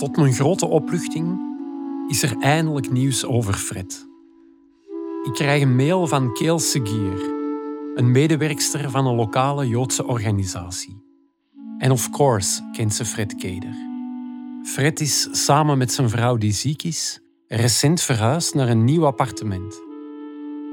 [0.00, 1.40] Tot mijn grote opluchting
[2.08, 4.06] is er eindelijk nieuws over Fred.
[5.22, 7.20] Ik krijg een mail van Keel Seguier,
[7.94, 11.02] een medewerkster van een lokale Joodse organisatie.
[11.78, 13.74] En of course kent ze Fred Keder.
[14.62, 19.80] Fred is samen met zijn vrouw die ziek is, recent verhuisd naar een nieuw appartement.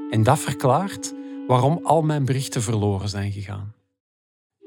[0.09, 1.13] En dat verklaart
[1.47, 3.73] waarom al mijn berichten verloren zijn gegaan.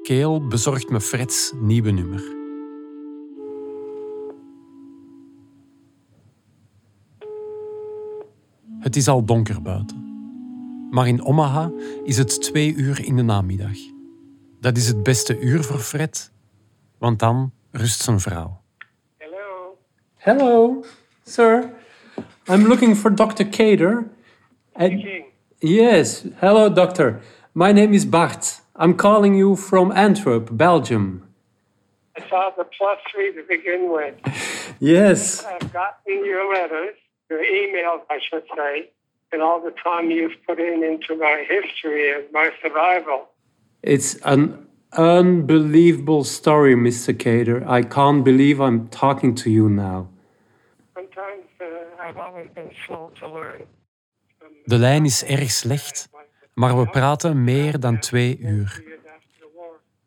[0.01, 2.40] Keel bezorgt me Freds nieuwe nummer.
[8.81, 10.09] Het is al donker buiten.
[10.91, 11.71] Maar in Omaha
[12.03, 13.77] is het twee uur in de namiddag.
[14.59, 16.31] Dat is het beste uur voor Fred,
[16.97, 18.61] want dan rust zijn vrouw.
[19.17, 19.77] Hello.
[20.17, 20.83] Hello,
[21.23, 21.69] sir.
[22.49, 23.43] I'm looking for Dr.
[23.43, 24.09] Kader.
[24.73, 25.25] And King.
[25.57, 27.19] yes, hello, doctor.
[27.51, 28.61] My name is Bart.
[28.79, 31.23] I'm calling you from Antwerp, Belgium.
[32.17, 34.15] I saw the plus three to begin with.
[34.79, 35.45] Yes.
[35.45, 36.95] I've gotten your letters,
[37.31, 38.73] your emails, I should say,
[39.31, 43.19] and all the time you've put in into my history and my survival.
[43.93, 44.41] It's an
[44.91, 47.11] unbelievable story, Mr.
[47.23, 47.59] Kader.
[47.79, 49.99] I can't believe I'm talking to you now.
[50.93, 53.61] Sometimes uh, I've always been slow to learn.
[54.65, 56.09] De lijn is erg slecht,
[56.53, 58.83] maar we praten meer dan twee uur.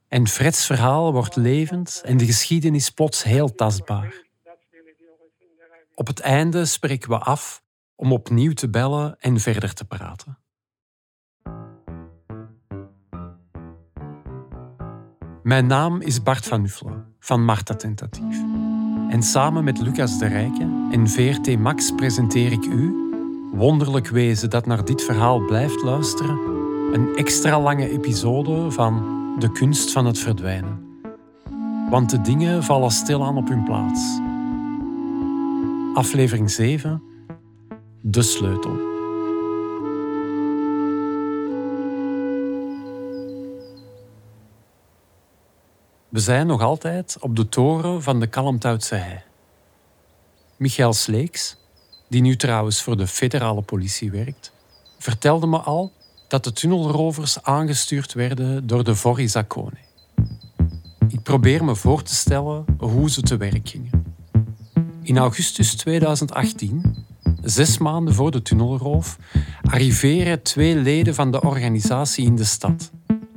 [0.09, 4.25] En Freds verhaal wordt levend en de geschiedenis plots heel tastbaar.
[4.45, 7.63] That's really the only thing that I Op het einde spreken we af
[7.97, 10.39] om opnieuw te bellen en verder te praten.
[15.43, 18.39] Mijn naam is Bart van Nuffelen van Marta Tentatief.
[19.09, 22.95] En samen met Lucas de Rijken en VRT Max presenteer ik u,
[23.53, 26.39] wonderlijk wezen dat naar dit verhaal blijft luisteren,
[26.93, 31.01] een extra lange episode van De kunst van het verdwijnen.
[31.91, 34.21] Want de dingen vallen stilaan op hun plaats.
[35.95, 37.03] Aflevering 7.
[38.03, 38.73] De sleutel.
[46.09, 49.21] We zijn nog altijd op de toren van de Kalmthoutse hei.
[50.57, 51.57] Michael Sleeks,
[52.09, 54.53] die nu trouwens voor de federale politie werkt,
[54.99, 55.93] vertelde me al
[56.29, 59.31] dat de tunnelrovers aangestuurd werden door de Vorri.
[61.09, 64.05] Ik probeer me voor te stellen hoe ze te werk gingen.
[65.05, 67.07] In augustus 2018,
[67.43, 69.19] zes maanden voor de tunnelroof,
[69.63, 72.91] arriveren twee leden van de organisatie in de stad.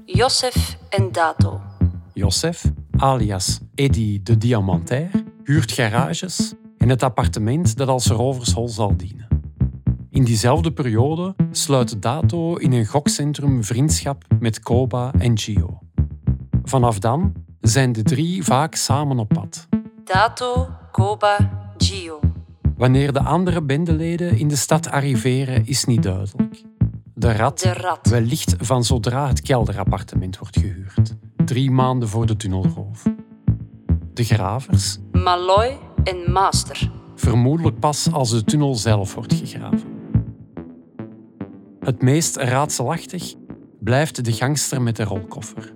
[0.05, 1.61] Josef en Dato.
[2.13, 2.63] Josef,
[2.97, 5.09] alias Eddy de Diamantair,
[5.43, 9.27] huurt garages en het appartement dat als rovershol zal dienen.
[10.09, 15.79] In diezelfde periode sluit Dato in een gokcentrum vriendschap met Koba en Gio.
[16.63, 19.67] Vanaf dan zijn de drie vaak samen op pad.
[20.03, 21.56] Dato, Koba.
[22.77, 26.63] Wanneer de andere bendeleden in de stad arriveren, is niet duidelijk.
[27.13, 28.07] De rat, De rat.
[28.07, 31.15] wellicht van zodra het kelderappartement wordt gehuurd.
[31.45, 33.03] Drie maanden voor de tunnelroof.
[34.13, 36.91] De gravers, Malloy en Master.
[37.15, 39.89] vermoedelijk pas als de tunnel zelf wordt gegraven.
[41.79, 43.33] Het meest raadselachtig
[43.79, 45.73] blijft de gangster met de rolkoffer.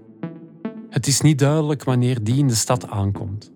[0.90, 3.52] Het is niet duidelijk wanneer die in de stad aankomt.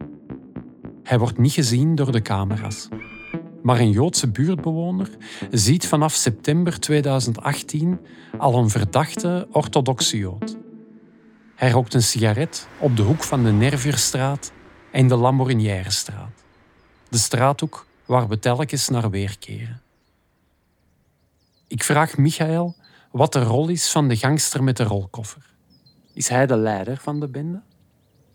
[1.04, 2.88] Hij wordt niet gezien door de camera's.
[3.66, 5.10] Maar een Joodse buurtbewoner
[5.52, 8.00] ziet vanaf september 2018
[8.38, 10.58] al een verdachte orthodoxe Jood.
[11.56, 14.52] Hij rookt een sigaret op de hoek van de Nervierstraat
[14.92, 16.44] en de Lamborghinièrestraat.
[17.10, 19.82] De straathoek waar we telkens naar weerkeren.
[21.68, 22.76] Ik vraag Michael
[23.12, 25.46] wat de rol is van de gangster met de rolkoffer.
[26.14, 27.62] Is hij de leider van de bende?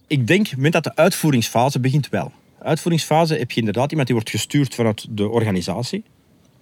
[0.07, 2.33] Ik denk, dat de uitvoeringsfase begint, wel.
[2.63, 6.05] Uitvoeringsfase heb je inderdaad iemand die wordt gestuurd vanuit de organisatie,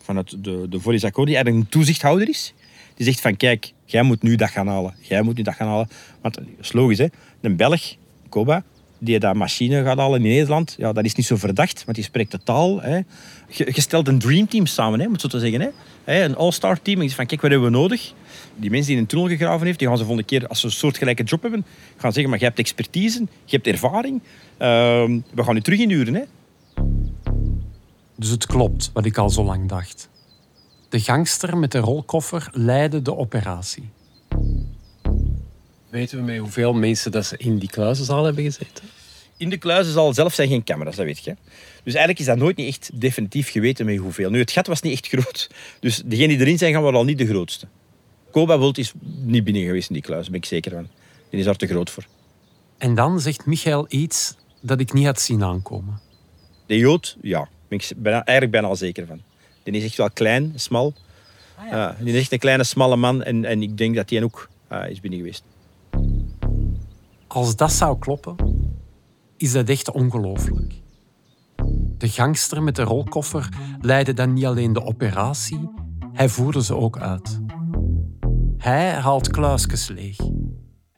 [0.03, 2.55] vanuit de, de die eigenlijk een toezichthouder is.
[2.95, 4.95] Die zegt van, kijk, jij moet nu dat gaan halen.
[5.01, 5.89] Jij moet nu dat gaan halen.
[6.21, 7.07] Want dat is logisch, hè.
[7.41, 7.95] Een Belg,
[8.29, 8.65] Koba,
[8.99, 12.07] die dat machine gaat halen in Nederland, ja, dat is niet zo verdacht, want die
[12.07, 12.81] spreekt de taal.
[12.81, 12.97] Hè.
[13.49, 15.61] Je, je stelt een dreamteam samen, hè, om het zo te zeggen.
[15.61, 15.69] Hè.
[16.05, 16.97] Hè, Een all-star team.
[16.97, 18.13] En je zegt van, kijk, wat hebben we nodig?
[18.57, 20.67] Die mensen die een tunnel gegraven heeft, die gaan ze de volgende keer, als ze
[20.67, 21.65] een soortgelijke job hebben,
[21.97, 24.23] gaan zeggen, maar je hebt expertise, je hebt ervaring.
[24.57, 26.15] Ehm, we gaan u terug inhuren.
[26.15, 26.23] Hè.
[28.17, 30.09] Dus het klopt wat ik al zo lang dacht.
[30.89, 33.89] De gangster met de rolkoffer leidde de operatie.
[35.91, 38.85] Weten we met hoeveel mensen dat ze in die kluizenzaal hebben gezeten?
[39.39, 41.37] In de kluizen zal zelf zijn geen camera's, dat weet je.
[41.85, 44.31] Dus eigenlijk is dat nooit niet echt definitief geweten met hoeveel.
[44.31, 45.51] Nu, het gat was niet echt groot.
[45.81, 47.67] Dus degenen die erin zijn, gaan wel al niet de grootste.
[48.31, 50.89] Koba Wild is niet binnen geweest in die kluis, daar ben ik zeker van.
[51.31, 52.05] Die is daar te groot voor.
[52.79, 56.01] En dan zegt Michael iets dat ik niet had zien aankomen.
[56.67, 57.39] De Jood, ja.
[57.39, 59.21] Daar ben ik bijna, eigenlijk bijna al zeker van.
[59.63, 60.95] Die is echt wel klein, smal.
[61.71, 63.23] Ja, die is echt een kleine, smalle man.
[63.23, 65.43] En, en ik denk dat hij ook eh, is binnen geweest.
[67.27, 68.37] Als dat zou kloppen,
[69.39, 70.75] is dat echt ongelooflijk.
[71.99, 73.49] De gangster met de rolkoffer
[73.81, 75.71] leidde dan niet alleen de operatie,
[76.13, 77.41] hij voerde ze ook uit.
[78.57, 80.17] Hij haalt kluisjes leeg,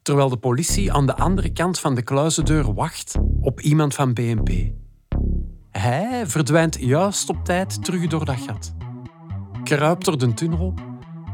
[0.03, 4.73] terwijl de politie aan de andere kant van de kluizendeur wacht op iemand van BNP.
[5.71, 8.75] Hij verdwijnt juist op tijd terug door dat gat,
[9.65, 10.75] kruipt door de tunnel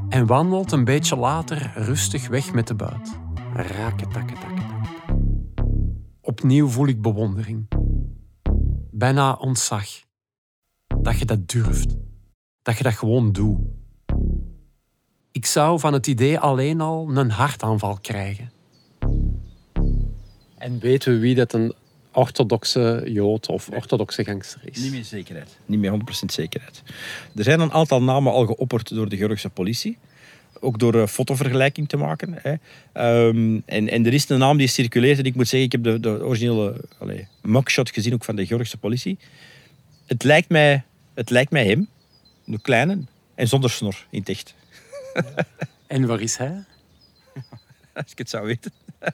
[0.08, 3.18] en wandelt een beetje later rustig weg met de buit.
[3.52, 4.95] Raketaketak.
[6.36, 7.68] Opnieuw voel ik bewondering.
[8.90, 9.86] Bijna ontzag.
[11.02, 11.96] Dat je dat durft.
[12.62, 13.58] Dat je dat gewoon doet.
[15.32, 18.50] Ik zou van het idee alleen al een hartaanval krijgen.
[20.58, 21.74] En weten we wie dat een
[22.12, 24.82] orthodoxe jood of orthodoxe gangster is?
[24.82, 25.58] Niet meer zekerheid.
[25.66, 25.94] Niet meer 100%
[26.26, 26.82] zekerheid.
[27.34, 29.98] Er zijn een aantal namen al geopperd door de Georgische politie.
[30.60, 32.38] Ook door een fotovergelijking te maken.
[32.42, 32.54] Hè.
[32.92, 35.18] Ehm, en, en er is een naam die circuleert.
[35.18, 38.46] En ik moet zeggen, ik heb de, de originele allez, mugshot gezien ook van de
[38.46, 39.18] Georgische politie.
[40.06, 40.82] Het lijkt mij,
[41.14, 41.88] het lijkt mij hem.
[42.46, 42.98] Een kleine.
[43.34, 44.54] En zonder snor in het echt.
[45.86, 46.64] En waar is hij?
[47.94, 48.72] Als ik het zou weten.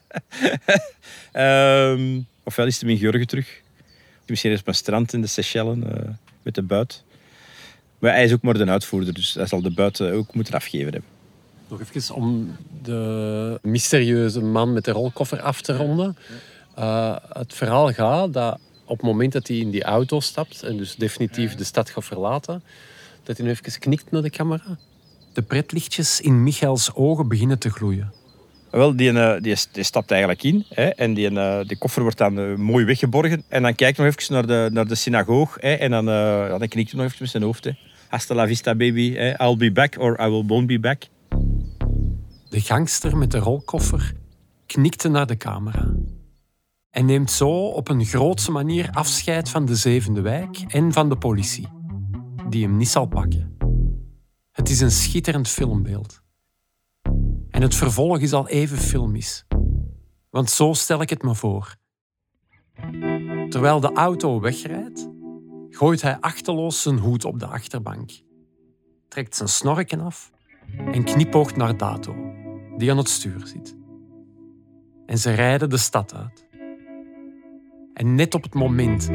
[1.31, 3.61] Ehm, ofwel is hij in Georgië terug.
[4.25, 6.09] Misschien is op een strand in de Seychellen eh,
[6.41, 7.03] met de buit.
[7.99, 10.53] Maar hij is ook maar de uitvoerder, dus hij zal de buit eh, ook moeten
[10.53, 11.12] afgeven hebben.
[11.73, 16.17] Nog even om de mysterieuze man met de rolkoffer af te ronden.
[16.79, 20.77] Uh, het verhaal gaat dat op het moment dat hij in die auto stapt en
[20.77, 22.63] dus definitief de stad gaat verlaten,
[23.23, 24.77] dat hij nu even knikt naar de camera.
[25.33, 28.13] De pretlichtjes in Michaels ogen beginnen te gloeien.
[28.71, 32.17] Wel, die, eh, die, die stapt eigenlijk in hè, en die, eh, die koffer wordt
[32.17, 33.43] dan eh, mooi weggeborgen.
[33.47, 36.13] En dan kijkt hij nog even naar de, naar de synagoog hè, en dan, uh,
[36.13, 37.63] ja, dan knikt hij nog even met zijn hoofd.
[37.63, 37.71] Hè.
[38.07, 39.13] Hasta la vista, baby.
[39.13, 39.43] Hè.
[39.43, 41.03] I'll be back or I will won't be back.
[42.53, 44.13] De gangster met de rolkoffer
[44.65, 45.93] knikte naar de camera.
[46.89, 51.17] En neemt zo op een grootse manier afscheid van de zevende wijk en van de
[51.17, 51.67] politie,
[52.49, 53.57] die hem niet zal pakken.
[54.51, 56.21] Het is een schitterend filmbeeld.
[57.49, 59.45] En het vervolg is al even filmisch.
[60.29, 61.75] Want zo stel ik het me voor.
[63.49, 65.09] Terwijl de auto wegrijdt,
[65.69, 68.11] gooit hij achteloos zijn hoed op de achterbank,
[69.07, 70.31] trekt zijn snorken af
[70.77, 72.41] en knipoogt naar Dato,
[72.77, 73.75] die aan het stuur zit.
[75.05, 76.47] En ze rijden de stad uit.
[77.93, 79.09] En net op het moment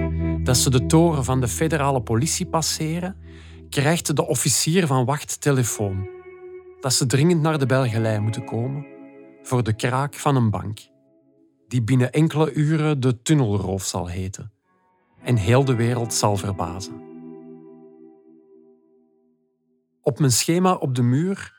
[0.46, 3.16] dat ze de toren van de federale politie passeren,
[3.68, 6.08] krijgt de officier van wacht telefoon
[6.80, 8.86] dat ze dringend naar de Belgelei moeten komen
[9.42, 10.78] voor de kraak van een bank,
[11.68, 14.52] die binnen enkele uren de tunnelroof zal heten
[15.22, 17.06] en heel de wereld zal verbazen.
[20.02, 21.57] Op mijn schema op de muur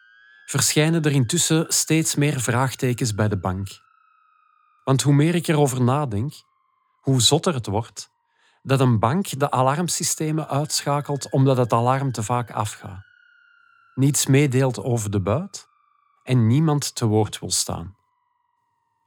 [0.50, 3.68] verschijnen er intussen steeds meer vraagtekens bij de bank.
[4.84, 6.34] Want hoe meer ik erover nadenk,
[7.02, 8.10] hoe zotter het wordt
[8.62, 13.08] dat een bank de alarmsystemen uitschakelt omdat het alarm te vaak afgaat
[14.00, 15.68] niets meedeelt over de buit
[16.24, 17.98] en niemand te woord wil staan.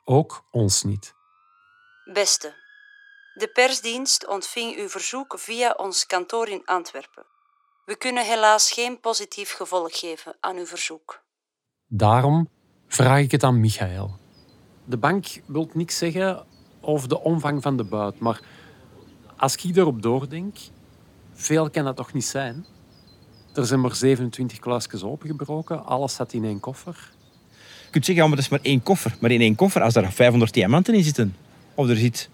[0.05, 1.15] Ook ons niet.
[2.05, 2.55] Beste,
[3.35, 7.25] de persdienst ontving uw verzoek via ons kantoor in Antwerpen.
[7.85, 11.23] We kunnen helaas geen positief gevolg geven aan uw verzoek.
[11.95, 12.49] Daarom
[12.89, 14.11] vraag ik het aan Michael.
[14.85, 16.45] De bank wil niks zeggen
[16.81, 18.41] over de omvang van de buit, maar
[19.37, 20.57] als ik erop doordenk,
[21.33, 22.65] veel kan dat toch niet zijn?
[23.55, 25.85] Er zijn maar 27 kluisjes opengebroken.
[25.85, 27.11] Alles zat in één koffer.
[27.85, 29.17] Je kunt zeggen, ja, maar dat is maar één koffer.
[29.21, 31.37] Maar in één koffer, als er 500 diamanten in zitten,
[31.75, 32.29] of er zit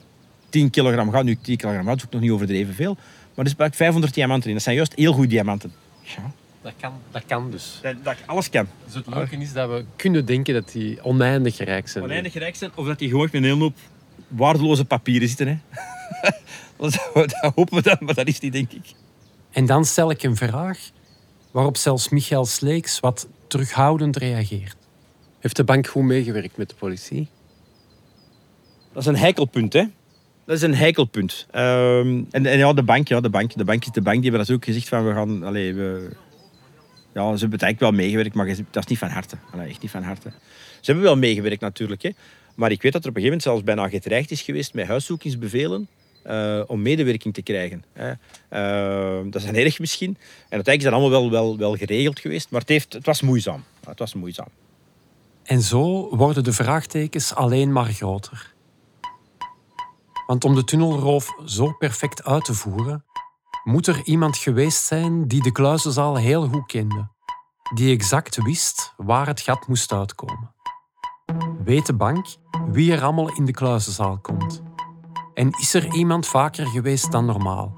[0.49, 2.95] 10 kilogram goud, nu 10 kilogram goud is ook nog niet overdreven veel,
[3.35, 4.55] maar er zitten 500 diamanten in.
[4.55, 5.73] Dat zijn juist heel goede diamanten.
[6.03, 6.33] Ja.
[6.69, 7.79] Dat kan, dat kan dus.
[7.83, 8.67] Dat, dat alles kan.
[8.85, 12.05] Dus het leuke is dat we kunnen denken dat die oneindig rijk zijn.
[12.05, 13.77] Oneindig rijk zijn, of dat die gewoon met een hele hoop
[14.29, 15.47] waardeloze papieren zitten.
[15.47, 15.59] Hè.
[16.77, 18.85] dat, dat hopen we dan, maar dat is niet, denk ik.
[19.51, 20.79] En dan stel ik een vraag
[21.51, 24.77] waarop zelfs Michael Sleeks wat terughoudend reageert.
[25.39, 27.29] Heeft de bank goed meegewerkt met de politie?
[28.93, 29.85] Dat is een heikelpunt, hè?
[30.45, 31.47] Dat is een heikelpunt.
[31.55, 34.23] Um, en, en, ja, de bank, ja, de bank, de bank is de bank.
[34.23, 36.11] Die hebben dat ook gezegd van we gaan, allez, we,
[37.19, 39.37] ja, ze hebben eigenlijk wel meegewerkt, maar dat is niet van harte.
[39.69, 40.31] Echt niet van harte.
[40.81, 42.11] Ze hebben wel meegewerkt natuurlijk, hè.
[42.55, 44.87] Maar ik weet dat er op een gegeven moment zelfs bijna gedreigd is geweest met
[44.87, 45.89] huiszoekingsbevelen
[46.27, 47.85] uh, om medewerking te krijgen.
[47.93, 48.11] Hè.
[48.11, 50.09] Uh, dat is een erg misschien.
[50.09, 53.23] En uiteindelijk is dat allemaal wel, wel, wel geregeld geweest, maar het, heeft, het was
[53.23, 53.65] moeizaam.
[53.87, 54.49] Het was moeizaam.
[55.43, 58.55] En zo worden de vraagtekens alleen maar groter.
[60.27, 63.05] Want om de tunnelroof zo perfect uit te voeren,
[63.69, 67.09] moet er iemand geweest zijn die de kluizenzaal heel goed kende,
[67.75, 70.55] die exact wist waar het gat moest uitkomen.
[71.65, 72.27] Weet de bank
[72.69, 74.63] wie er allemaal in de kluizenzaal komt?
[75.35, 77.75] En is er iemand vaker geweest dan normaal?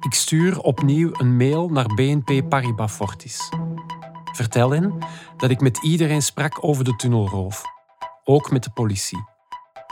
[0.00, 3.48] Ik stuur opnieuw een mail naar BNP Paribas Fortis.
[4.32, 4.98] Vertel hen
[5.36, 7.62] dat ik met iedereen sprak over de tunnelroof,
[8.24, 9.24] ook met de politie.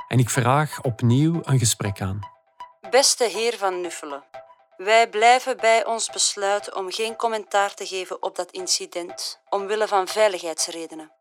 [0.09, 2.39] En ik vraag opnieuw een gesprek aan.
[2.90, 4.23] Beste heer Van Nuffelen,
[4.76, 10.09] wij blijven bij ons besluit om geen commentaar te geven op dat incident, omwille van
[10.09, 11.12] veiligheidsredenen.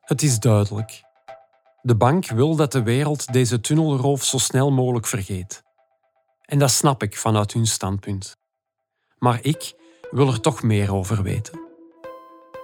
[0.00, 1.02] Het is duidelijk.
[1.82, 5.62] De bank wil dat de wereld deze tunnelroof zo snel mogelijk vergeet.
[6.40, 8.36] En dat snap ik vanuit hun standpunt.
[9.18, 9.74] Maar ik
[10.10, 11.60] wil er toch meer over weten.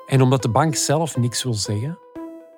[0.06, 1.98] En omdat de bank zelf niks wil zeggen,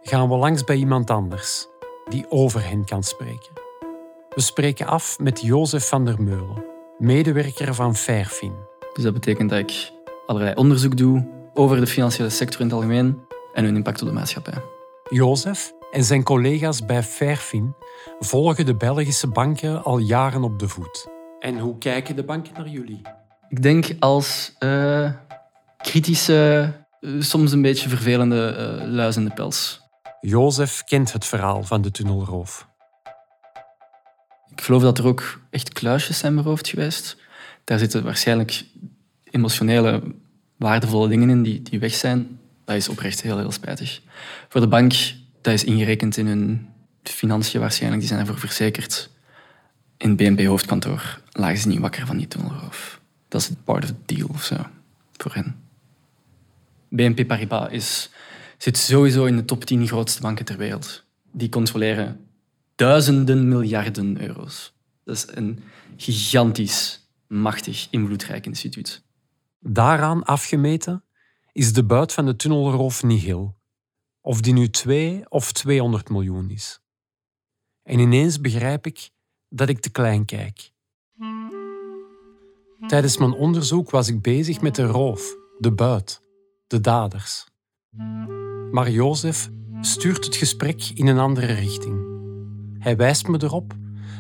[0.02, 1.66] gaan we langs bij iemand anders
[2.09, 3.62] die over hen kan spreken.
[4.34, 6.64] We spreken af met Jozef van der Meulen,
[6.98, 8.52] medewerker van Fairfin.
[8.92, 9.92] Dus dat betekent dat ik
[10.26, 13.18] allerlei onderzoek doe over de financiële sector in het algemeen
[13.54, 14.62] en hun impact op de maatschappij.
[15.10, 17.74] Jozef en zijn collega's bij Fairfin
[18.20, 21.08] volgen de Belgische banken al jaren op de voet.
[21.38, 23.00] En hoe kijken de banken naar jullie?
[23.48, 25.10] Ik denk als uh,
[25.76, 29.80] kritische, uh, soms een beetje vervelende uh, luis in de pels.
[30.20, 32.70] Jozef kent het verhaal van de tunnelroof.
[34.56, 37.16] Ik geloof dat er ook echt kluisjes zijn beroofd geweest.
[37.64, 38.64] Daar zitten waarschijnlijk
[39.30, 40.02] emotionele,
[40.56, 42.38] waardevolle dingen in die, die weg zijn.
[42.64, 44.00] Dat is oprecht heel, heel spijtig.
[44.49, 44.92] Voor de bank,
[45.40, 46.68] dat is ingerekend in hun
[47.02, 48.00] financiën waarschijnlijk.
[48.00, 49.11] Die zijn ervoor verzekerd.
[49.97, 53.00] In BNP-hoofdkantoor lagen ze niet wakker van die tunnelroof.
[53.28, 54.56] Dat is part of the deal of zo,
[55.16, 55.56] voor hen.
[56.88, 58.11] BNP Paribas is,
[58.59, 61.04] zit sowieso in de top 10 grootste banken ter wereld.
[61.30, 62.21] Die controleren
[62.75, 64.75] duizenden miljarden euro's.
[65.05, 65.62] Dat is een
[65.97, 69.05] gigantisch, machtig, invloedrijk instituut.
[69.59, 71.05] Daaraan afgemeten
[71.52, 73.61] is de buit van de tunnelroof niet heel.
[74.21, 76.81] Of die nu 2 of 200 miljoen is.
[77.83, 79.11] En ineens begrijp ik
[79.49, 80.71] dat ik te klein kijk.
[82.87, 86.21] Tijdens mijn onderzoek was ik bezig met de roof, de buit,
[86.67, 87.47] de daders.
[88.71, 89.50] Maar Jozef
[89.81, 92.01] stuurt het gesprek in een andere richting.
[92.82, 93.74] Hij wijst me erop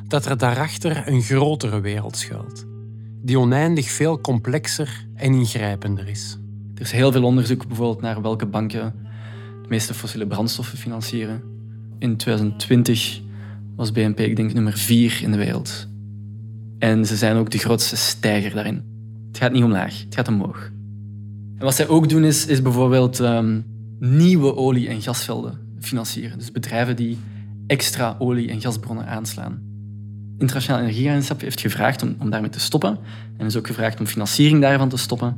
[0.08, 2.66] dat er daarachter een grotere wereld schuilt,
[3.22, 6.38] die oneindig veel complexer en ingrijpender is.
[6.74, 8.94] Er is heel veel onderzoek bijvoorbeeld naar welke banken
[9.62, 11.42] de meeste fossiele brandstoffen financieren.
[11.98, 13.20] In 2020
[13.76, 15.88] was BNP, ik denk, nummer vier in de wereld.
[16.78, 18.84] En ze zijn ook de grootste stijger daarin.
[19.28, 20.70] Het gaat niet omlaag, het gaat omhoog.
[21.58, 23.64] En wat zij ook doen is, is bijvoorbeeld um,
[23.98, 26.38] nieuwe olie- en gasvelden financieren.
[26.38, 27.18] Dus bedrijven die
[27.66, 29.62] extra olie- en gasbronnen aanslaan.
[30.38, 32.98] Internationaal Energieagentschap heeft gevraagd om, om daarmee te stoppen.
[33.36, 35.36] En is ook gevraagd om financiering daarvan te stoppen.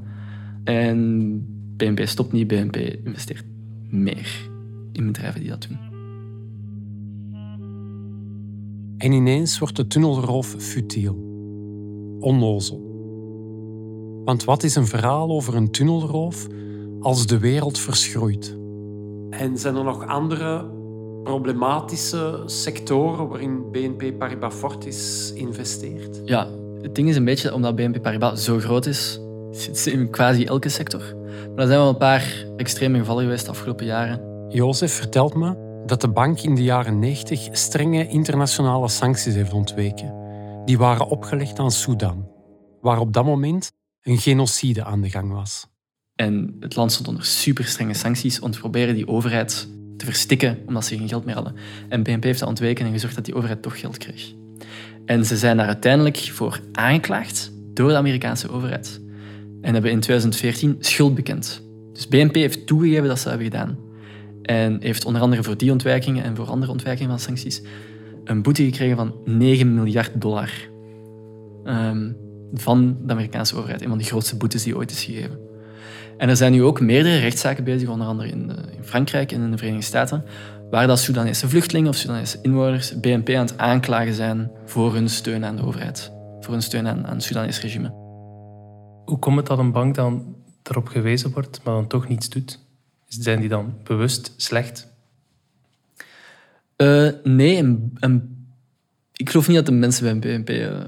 [0.65, 1.39] En
[1.77, 3.45] BNP stopt niet, BNP investeert
[3.89, 4.51] meer
[4.93, 5.79] in bedrijven die dat doen.
[8.99, 11.15] En ineens wordt de tunnelroof futiel.
[12.21, 12.93] Onnozel.
[14.25, 16.47] Want wat is een verhaal over een tunnelroof
[17.01, 18.57] als de wereld verschroeit?
[19.31, 20.71] En zijn er nog andere
[21.25, 26.21] problematische sectoren waarin BNP Paribas Fortis investeert?
[26.25, 26.49] Ja,
[26.83, 30.45] het ding is een beetje, omdat BNP Paribas zo groot is, zit ze in quasi
[30.45, 31.01] elke sector.
[31.25, 34.49] Maar er zijn wel een paar extreme gevallen geweest de afgelopen jaren.
[34.49, 40.15] Jozef vertelt me dat de bank in de jaren 90 strenge internationale sancties heeft ontweken.
[40.65, 42.29] Die waren opgelegd aan Sudan,
[42.81, 45.67] waar op dat moment een genocide aan de gang was.
[46.15, 50.59] En het land stond onder super strenge sancties om te proberen die overheid te verstikken
[50.67, 51.55] omdat ze geen geld meer hadden.
[51.89, 54.33] En BNP heeft dat ontweken en gezorgd dat die overheid toch geld kreeg.
[55.05, 59.01] En ze zijn daar uiteindelijk voor aangeklaagd door de Amerikaanse overheid.
[59.61, 61.63] En hebben in 2014 schuld bekend.
[61.93, 63.79] Dus BNP heeft toegegeven dat ze dat hebben gedaan.
[64.43, 67.63] En heeft onder andere voor die ontwijkingen en voor andere ontwijkingen van sancties
[68.25, 70.51] een boete gekregen van 9 miljard dollar.
[71.65, 72.17] Um,
[72.55, 73.83] van de Amerikaanse overheid.
[73.83, 75.44] Een van de grootste boetes die ooit is gegeven.
[76.17, 79.43] En er zijn nu ook meerdere rechtszaken bezig, onder andere in, de, in Frankrijk en
[79.43, 80.25] in de Verenigde Staten,
[80.71, 85.45] waar dat Soedanese vluchtelingen of Soedanese inwoners BNP aan het aanklagen zijn voor hun steun
[85.45, 87.89] aan de overheid, voor hun steun aan, aan het Soedanese regime.
[89.05, 92.59] Hoe komt het dat een bank dan erop gewezen wordt, maar dan toch niets doet?
[93.07, 94.93] Zijn die dan bewust slecht?
[96.77, 97.79] Uh, nee,
[99.13, 100.81] ik geloof niet dat de mensen bij BNP uh,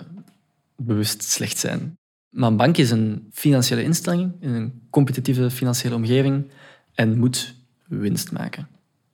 [0.77, 1.97] bewust slecht zijn.
[2.37, 6.51] Maar een bank is een financiële instelling in een competitieve financiële omgeving
[6.95, 7.55] en moet
[7.87, 8.69] winst maken.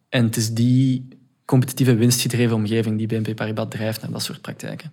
[0.09, 1.09] En het is die
[1.45, 4.93] competitieve winstgedreven omgeving die BNP Paribas drijft naar dat soort praktijken.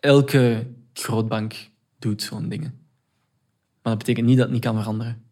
[0.00, 2.74] Elke grootbank doet zo'n dingen.
[3.82, 5.22] Maar dat betekent niet dat het niet kan veranderen.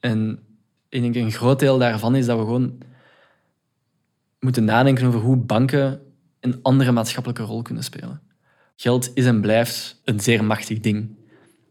[0.00, 0.38] En
[0.88, 2.78] ik denk een groot deel daarvan is dat we gewoon
[4.40, 6.00] moeten nadenken over hoe banken
[6.40, 8.20] een andere maatschappelijke rol kunnen spelen.
[8.82, 11.08] Geld is en blijft een zeer machtig ding.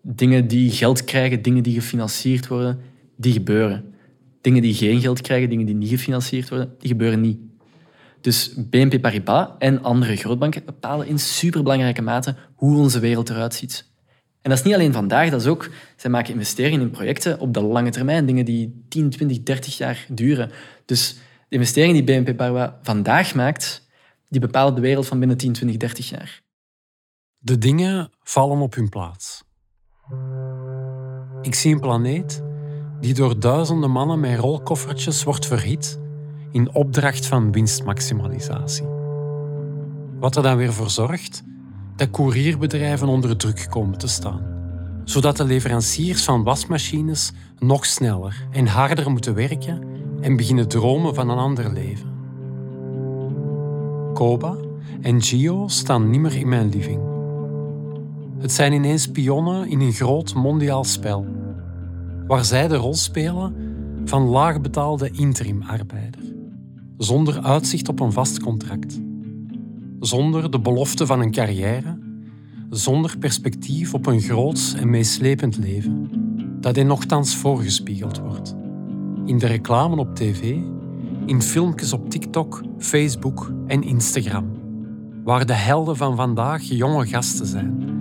[0.02, 2.80] Dingen die geld krijgen, dingen die gefinancierd worden,
[3.18, 3.94] die gebeuren.
[4.42, 7.40] Dingen die geen geld krijgen, dingen die niet gefinancierd worden, die gebeuren niet.
[8.22, 13.86] Dus BNP Paribas en andere grootbanken bepalen in superbelangrijke mate hoe onze wereld eruit ziet.
[14.42, 15.70] En dat is niet alleen vandaag, dat is ook...
[15.96, 20.06] Zij maken investeringen in projecten op de lange termijn, dingen die 10, 20, 30 jaar
[20.10, 20.52] duren.
[20.86, 21.14] Dus
[21.50, 23.88] de investeringen die BNP Paribas vandaag maakt,
[24.30, 26.42] die bepalen de wereld van binnen 10, 20, 30 jaar.
[27.44, 29.44] De dingen vallen op hun plaats.
[31.42, 32.44] Ik zie een planeet
[33.00, 36.00] die door duizenden mannen met rolkoffertjes wordt verhit
[36.52, 38.86] in opdracht van winstmaximalisatie.
[40.20, 41.44] Wat er dan weer voor zorgt
[41.96, 44.44] dat courierbedrijven onder druk komen te staan,
[45.04, 49.84] zodat de leveranciers van wasmachines nog sneller en harder moeten werken
[50.22, 52.10] en beginnen dromen van een ander leven.
[54.14, 54.56] Koba
[55.02, 57.11] en Gio staan niet meer in mijn living.
[58.42, 61.26] Het zijn ineens pionnen in een groot mondiaal spel,
[62.28, 63.56] waar zij de rol spelen
[64.06, 66.22] van laagbetaalde interimarbeider,
[66.98, 69.00] zonder uitzicht op een vast contract,
[70.00, 71.98] zonder de belofte van een carrière,
[72.70, 76.10] zonder perspectief op een groot en meeslepend leven,
[76.60, 78.56] dat hen nogthans voorgespiegeld wordt.
[79.26, 80.56] In de reclame op tv,
[81.26, 84.52] in filmpjes op TikTok, Facebook en Instagram,
[85.24, 88.00] waar de helden van vandaag jonge gasten zijn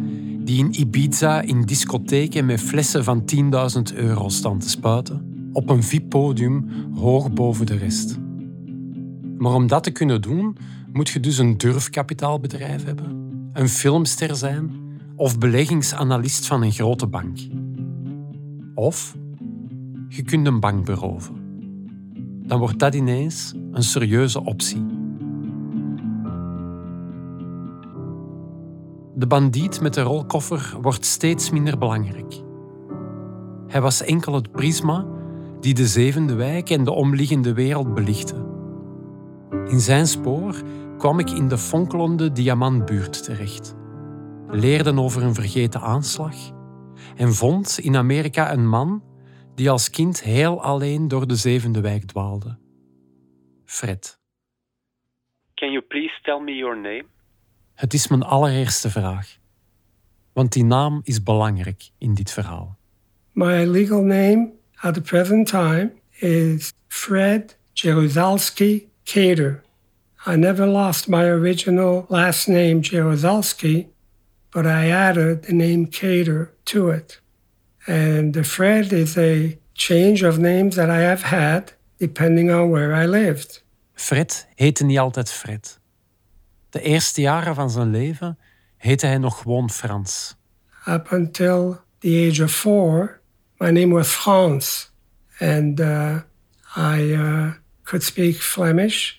[0.50, 3.25] die in Ibiza in discotheken met flessen van
[3.92, 8.19] 10.000 euro staan te spuiten, op een VIP-podium hoog boven de rest.
[9.38, 10.57] Maar om dat te kunnen doen,
[10.92, 14.71] moet je dus een durfkapitaalbedrijf hebben, een filmster zijn
[15.16, 17.38] of beleggingsanalist van een grote bank.
[18.75, 19.16] Of
[20.09, 21.35] je kunt een bank beroven.
[22.46, 25.00] Dan wordt dat ineens een serieuze optie.
[29.20, 32.35] De bandiet met de rolkoffer wordt steeds minder belangrijk.
[33.66, 35.06] Hij was enkel het prisma
[35.61, 38.46] die de zevende wijk en de omliggende wereld belichtte.
[39.66, 40.62] In zijn spoor
[40.98, 43.74] kwam ik in de fonkelende diamantbuurt terecht,
[44.48, 46.35] leerde over een vergeten aanslag
[47.16, 49.04] en vond in Amerika een man
[49.54, 52.59] die als kind heel alleen door de zevende wijk dwaalde.
[53.64, 54.20] Fred.
[55.54, 57.04] Can you please tell me your name?
[57.81, 59.37] Het is mijn allereerste vraag.
[60.33, 62.77] Want die naam is belangrijk in dit verhaal.
[63.33, 69.62] My legal name at the present time is Fred Jaruzelski Cater.
[70.27, 73.87] I never lost my original last name Jaruzelski,
[74.51, 77.23] but I added the name Cater to it.
[77.87, 83.05] And the Fred is a change of names that I have had depending on where
[83.05, 83.64] I lived.
[83.95, 85.80] Fred heette niet altijd Fred.
[86.70, 88.38] De eerste jaren van zijn leven
[88.76, 90.37] heette hij nog gewoon Frans.
[90.87, 93.20] Up until the age of four,
[93.56, 94.92] my name was Frans.
[95.38, 96.16] And uh,
[96.76, 97.52] I uh,
[97.83, 99.12] could speak Flemish,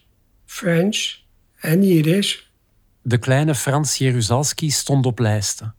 [0.46, 1.20] French
[1.62, 2.40] and Yiddish.
[3.02, 5.76] De kleine Frans Jeruzalski stond op lijsten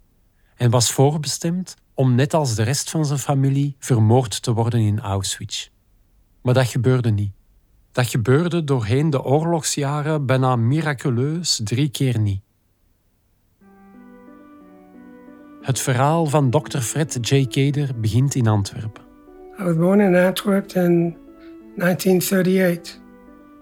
[0.57, 5.01] en was voorbestemd om net als de rest van zijn familie vermoord te worden in
[5.01, 5.69] Auschwitz.
[6.43, 7.33] Maar dat gebeurde niet.
[7.93, 12.41] Dat gebeurde doorheen de oorlogsjaren bijna miraculeus drie keer niet.
[15.63, 16.79] Het verhaal van Dr.
[16.79, 17.47] Fred J.
[17.47, 19.03] Kader begint in Antwerpen.
[19.61, 21.17] I was born in Antwerp in
[21.77, 22.99] 1938.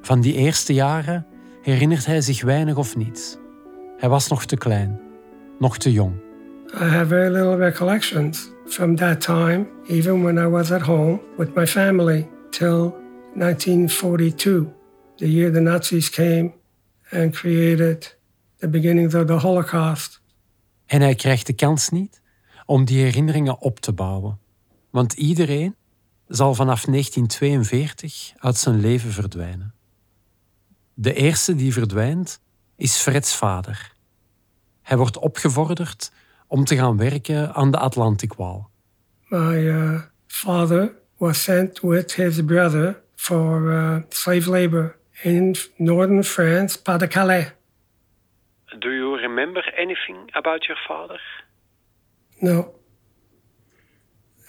[0.01, 1.27] Van die eerste jaren
[1.63, 3.39] herinnert hij zich weinig of niets.
[3.97, 5.01] Hij was nog te klein,
[5.59, 6.13] nog te jong.
[6.75, 11.55] I have very little recollections from that time, even when I was at home with
[11.55, 12.95] my family, till
[13.35, 14.67] 1942,
[15.17, 16.53] the year the Nazis came
[17.11, 18.19] and created
[18.59, 20.21] the beginnings of the Holocaust.
[20.87, 22.23] En hij krijgt de kans niet
[22.67, 24.39] om die herinneringen op te bouwen.
[24.91, 25.77] Want iedereen
[26.29, 29.75] zal vanaf 1942 uit zijn leven verdwijnen.
[30.95, 32.41] De eerste die verdwijnt
[32.77, 33.95] is Freds vader.
[34.83, 36.13] Hij wordt opgevorderd
[36.47, 38.65] om te gaan werken aan de Atlantikwall.
[39.29, 46.77] My uh, father was sent with his brother for uh, slave labor in northern France,
[46.79, 47.53] Pas-de-Calais.
[48.81, 51.21] Do you remember anything about your father?
[52.41, 52.73] No.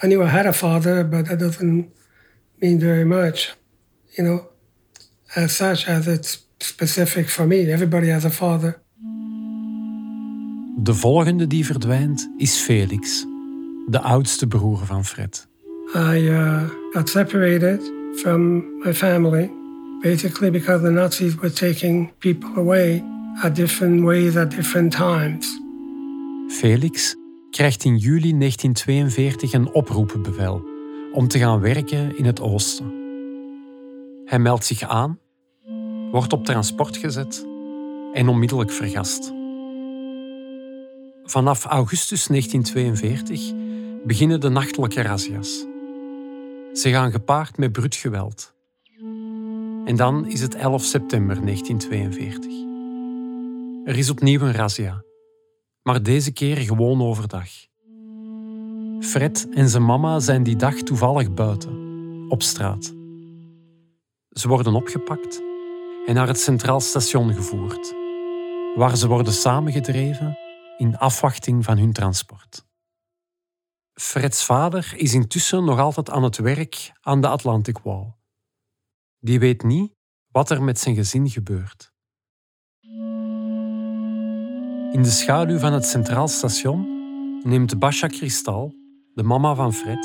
[0.02, 1.92] I knew I had a father, but that doesn't
[2.62, 3.54] mean very much.
[4.18, 4.40] You know,
[5.36, 7.72] as such as it's specific for me.
[7.72, 8.82] Everybody has a father.
[10.78, 13.26] De volgende die verdwijnt is Felix,
[13.90, 15.48] de oudste broer van Fred.
[15.96, 19.50] I uh, got separated from my family,
[20.02, 23.04] basically because the Nazis were taking people away
[23.44, 25.60] at different ways at different times.
[26.48, 27.16] Felix
[27.50, 30.64] krijgt in juli 1942 een oproepenbevel
[31.14, 32.94] om te gaan werken in het oosten.
[34.26, 35.20] Hij meldt zich aan,
[36.12, 37.46] wordt op transport gezet
[38.14, 39.34] en onmiddellijk vergast.
[41.24, 43.54] Vanaf augustus 1942
[44.06, 45.66] beginnen de nachtelijke razzia's.
[46.74, 48.54] Ze gaan gepaard met bruut geweld.
[49.86, 52.52] En dan is het 11 september 1942.
[53.86, 55.04] Er is opnieuw een razzia,
[55.84, 57.50] maar deze keer gewoon overdag.
[59.00, 61.80] Fred en zijn mama zijn die dag toevallig buiten,
[62.30, 62.94] op straat.
[64.30, 65.42] Ze worden opgepakt
[66.06, 67.94] en naar het Centraal Station gevoerd,
[68.76, 70.38] waar ze worden samengedreven
[70.78, 72.66] in afwachting van hun transport.
[74.02, 78.14] Freds vader is intussen nog altijd aan het werk aan de Atlantic Wall.
[79.20, 79.94] Die weet niet
[80.32, 81.92] wat er met zijn gezin gebeurt.
[84.92, 86.88] In de schaduw van het Centraal Station
[87.44, 88.74] neemt Basha Kristal,
[89.14, 90.04] de mama van Fred,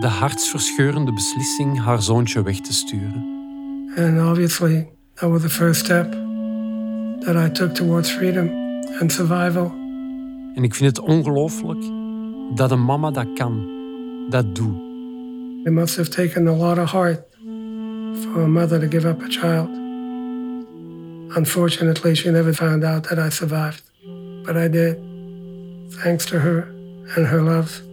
[0.00, 3.24] de hartsverscheurende beslissing haar zoontje weg te sturen.
[3.96, 6.12] And obviously, that was the first step
[7.20, 8.50] that I took towards freedom
[9.00, 9.70] and survival.
[10.54, 11.99] En ik vind het ongelooflijk
[12.54, 13.68] dat een mama dat kan,
[14.28, 14.88] dat doet.
[15.64, 17.20] It must have taken a lot of heart
[18.12, 19.68] for a mother to give up a child.
[21.36, 23.82] Unfortunately, she never found out that I survived,
[24.42, 24.98] but I did,
[25.88, 26.68] thanks to her
[27.16, 27.88] and her love.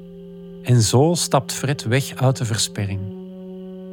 [0.64, 3.00] En zo stapt Fred weg uit de versperring.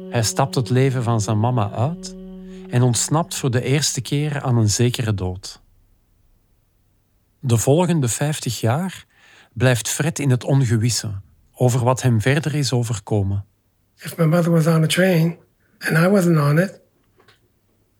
[0.09, 2.15] Hij stapt het leven van zijn mama uit
[2.69, 5.61] en ontsnapt voor de eerste keer aan een zekere dood.
[7.39, 9.05] De volgende 50 jaar
[9.55, 11.21] blijft Fred in het ongewisse
[11.53, 13.45] over wat hem verder is overkomen.
[13.97, 15.37] If my mother was on a train
[15.79, 16.79] and I wasn't on it,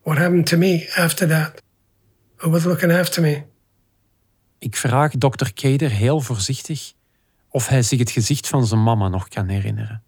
[0.03, 1.63] what happened to me after that?
[2.35, 3.43] Who was looking after me?
[4.59, 6.93] Ik vraag dokter Keder heel voorzichtig
[7.49, 10.03] of hij zich het gezicht van zijn mama nog kan herinneren.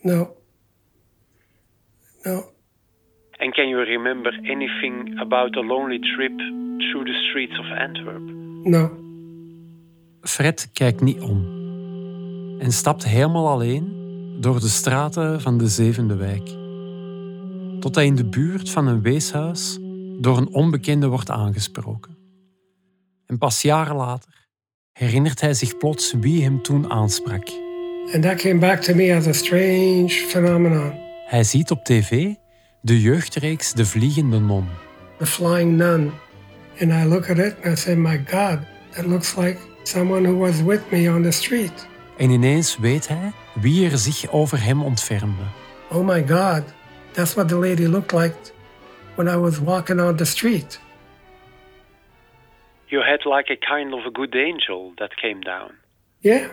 [0.00, 0.36] No.
[2.22, 2.52] No.
[3.36, 6.38] And can you remember anything about the lonely trip
[6.78, 8.22] through the streets of Antwerp?
[8.64, 9.09] No.
[10.20, 11.58] Fred kijkt niet om
[12.58, 13.98] en stapt helemaal alleen
[14.40, 16.48] door de straten van de zevende wijk.
[17.80, 19.78] Tot hij in de buurt van een weeshuis
[20.18, 22.16] door een onbekende wordt aangesproken.
[23.26, 24.48] En pas jaren later
[24.92, 27.48] herinnert hij zich plots wie hem toen aansprak.
[28.12, 30.92] And that came back to me as a strange phenomenon.
[31.26, 32.34] Hij ziet op tv
[32.82, 34.68] de jeugdreeks De Vliegende Non.
[35.18, 36.12] The flying nun.
[36.80, 38.58] And I look at it and I say, my God,
[38.90, 41.88] that looks like someone who was with me on the street.
[42.16, 45.42] En ineens weet hij wie er zich over hem ontfermde.
[45.90, 46.62] Oh my God,
[47.12, 48.36] that's what the lady looked like
[49.14, 50.80] when I was walking on the street.
[52.86, 55.70] You had like a kind of a good angel that came down.
[56.18, 56.48] Yeah.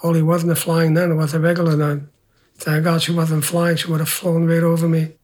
[0.00, 2.10] Only wasn't a flying nun, it was a regular nun.
[2.56, 5.16] Thank God she wasn't flying, she would have flown right over me.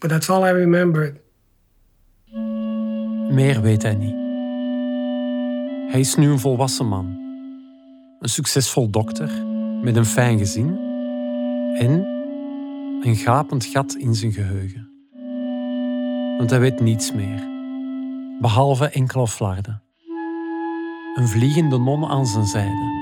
[0.00, 1.20] But that's all I remembered.
[3.30, 4.25] Meer weet hij niet.
[5.86, 7.06] Hij is nu een volwassen man.
[8.20, 9.44] Een succesvol dokter
[9.82, 10.78] met een fijn gezin
[11.78, 11.90] en
[13.02, 14.88] een gapend gat in zijn geheugen.
[16.38, 17.48] Want hij weet niets meer,
[18.40, 19.82] behalve enkele flarden.
[21.14, 22.94] Een vliegende non aan zijn zijde.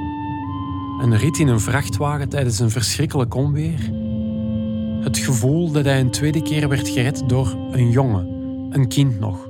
[1.01, 3.90] Een rit in een vrachtwagen tijdens een verschrikkelijk onweer.
[5.05, 8.27] Het gevoel dat hij een tweede keer werd gered door een jongen,
[8.70, 9.49] een kind nog.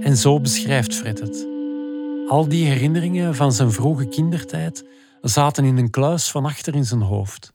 [0.00, 1.51] En zo beschrijft Fred het.
[2.28, 4.84] Al die herinneringen van zijn vroege kindertijd
[5.20, 7.52] zaten in een kluis van achter in zijn hoofd.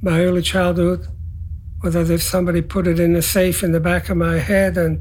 [0.00, 1.08] My early childhood
[1.78, 4.76] was as if somebody put it in a safe in the back of my head
[4.76, 4.98] and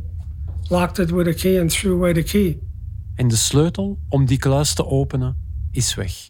[0.69, 2.59] locked it with a key and threw away the key.
[3.15, 5.37] En de sleutel om die kluis te openen
[5.71, 6.29] is weg.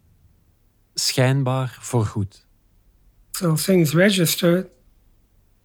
[0.94, 2.46] Schijnbaar voorgoed.
[3.30, 4.66] So things registered,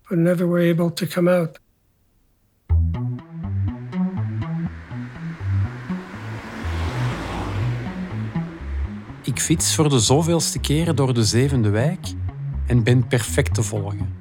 [0.09, 1.59] but never were able to come out.
[9.25, 12.07] Ik fiets voor de zoveelste keren door de zevende wijk
[12.65, 14.13] en ben perfect te volgen.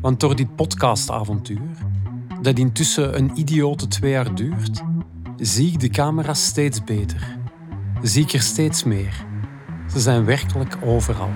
[0.00, 1.76] Want door dit podcastavontuur,
[2.42, 4.82] dat intussen een idiote twee jaar duurt,
[5.36, 7.38] zie ik de camera's steeds beter.
[8.02, 9.26] Zie ik er steeds meer.
[9.92, 11.30] Ze zijn werkelijk overal.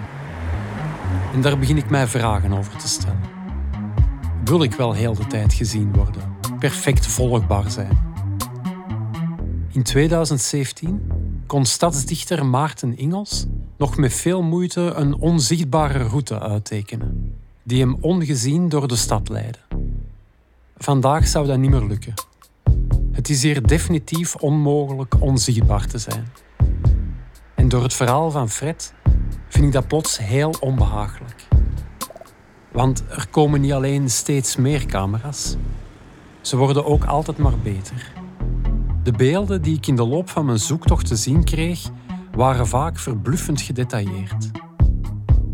[1.35, 3.21] En daar begin ik mij vragen over te stellen.
[4.45, 7.99] wil ik wel heel de tijd gezien worden, perfect volgbaar zijn.
[9.73, 11.20] In 2017
[11.51, 13.47] kon stadsdichter Maarten Ingels
[13.79, 19.59] nog met veel moeite een onzichtbare route uittekenen, die hem ongezien door de stad leidde.
[20.77, 22.15] Vandaag zou dat niet meer lukken.
[23.13, 26.33] Het is hier definitief onmogelijk onzichtbaar te zijn.
[27.55, 28.95] En door het verhaal van Fred
[29.49, 31.49] vind ik dat plots heel onbehagelijk.
[32.73, 35.57] Want er komen niet alleen steeds meer camera's,
[36.41, 38.20] ze worden ook altijd maar beter.
[39.11, 41.89] De beelden die ik in de loop van mijn zoektocht te zien kreeg,
[42.35, 44.51] waren vaak verbluffend gedetailleerd.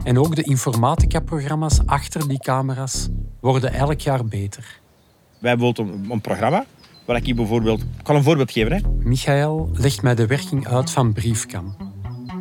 [0.05, 3.09] En ook de informatica-programma's achter die camera's
[3.41, 4.81] worden elk jaar beter.
[5.39, 6.65] Wij hebben bijvoorbeeld een, een programma
[7.05, 7.81] waar ik je bijvoorbeeld...
[7.81, 8.73] Ik kan een voorbeeld geven.
[8.73, 8.81] Hè.
[8.99, 11.77] Michael legt mij de werking uit van Briefcam.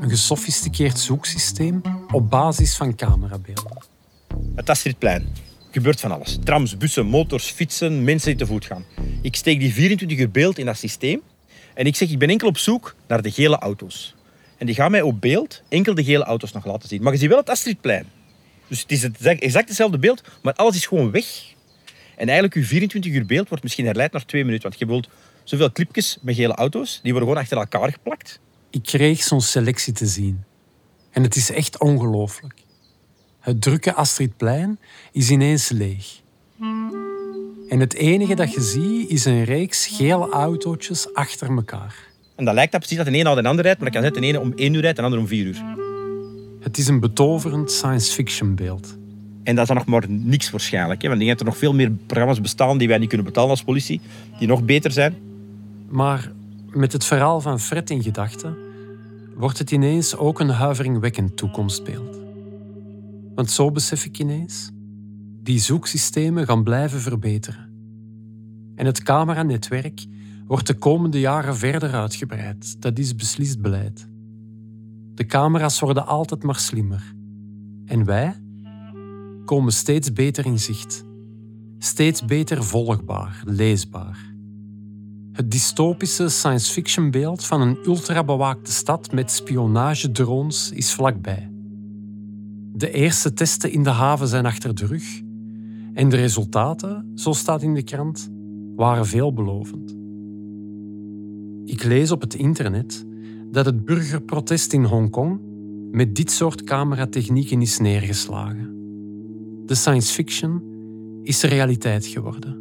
[0.01, 3.83] Een gesofisticeerd zoeksysteem op basis van camerabeelden.
[4.55, 5.27] Het Astridplein.
[5.75, 6.37] Gebeurt van alles.
[6.43, 8.85] Trams, bussen, motors, fietsen, mensen die te voet gaan.
[9.21, 11.21] Ik steek die 24 uur beeld in dat systeem
[11.73, 14.15] en ik zeg, ik ben enkel op zoek naar de gele auto's.
[14.57, 17.01] En die gaan mij op beeld enkel de gele auto's nog laten zien.
[17.01, 18.05] Maar je ziet wel het Astridplein.
[18.67, 21.25] Dus het is het exact hetzelfde beeld, maar alles is gewoon weg.
[22.15, 24.69] En eigenlijk, je 24 uur beeld wordt misschien herleid naar twee minuten.
[24.69, 25.07] Want je wilt
[25.43, 28.39] zoveel clipjes met gele auto's, die worden gewoon achter elkaar geplakt.
[28.69, 30.43] Ik kreeg zo'n selectie te zien.
[31.11, 32.64] En het is echt ongelooflijk.
[33.45, 34.79] Het drukke Astridplein
[35.11, 36.21] is ineens leeg.
[37.69, 41.95] En het enige dat je ziet is een reeks gele autootjes achter elkaar.
[42.35, 44.11] En dat lijkt dat precies dat de een na de ander rijdt, maar dat kan
[44.11, 45.63] zijn de ene om één uur rijdt en de ander om vier uur.
[46.59, 48.97] Het is een betoverend science fiction beeld.
[49.43, 51.01] En dat is dan nog maar niks waarschijnlijk.
[51.01, 51.07] Hè?
[51.07, 53.49] Want ik denk dat er nog veel meer programma's bestaan die wij niet kunnen betalen
[53.49, 54.01] als politie,
[54.39, 55.15] die nog beter zijn.
[55.89, 56.31] Maar
[56.69, 58.57] met het verhaal van Fred in gedachten
[59.35, 62.24] wordt het ineens ook een huiveringwekkend toekomstbeeld.
[63.35, 64.71] Want zo besef ik ineens,
[65.41, 67.73] die zoeksystemen gaan blijven verbeteren.
[68.75, 70.05] En het cameranetwerk
[70.47, 72.81] wordt de komende jaren verder uitgebreid.
[72.81, 74.07] Dat is beslist beleid.
[75.13, 77.13] De camera's worden altijd maar slimmer.
[77.85, 78.35] En wij
[79.45, 81.03] komen steeds beter in zicht.
[81.77, 84.33] Steeds beter volgbaar, leesbaar.
[85.31, 91.54] Het dystopische science fiction beeld van een ultrabewaakte stad met spionagedrones is vlakbij.
[92.77, 95.21] De eerste testen in de haven zijn achter de rug
[95.93, 98.31] en de resultaten, zo staat in de krant,
[98.75, 99.95] waren veelbelovend.
[101.65, 103.05] Ik lees op het internet
[103.51, 105.39] dat het burgerprotest in Hongkong
[105.91, 108.69] met dit soort cameratechnieken is neergeslagen.
[109.65, 110.63] De science fiction
[111.23, 112.57] is realiteit geworden.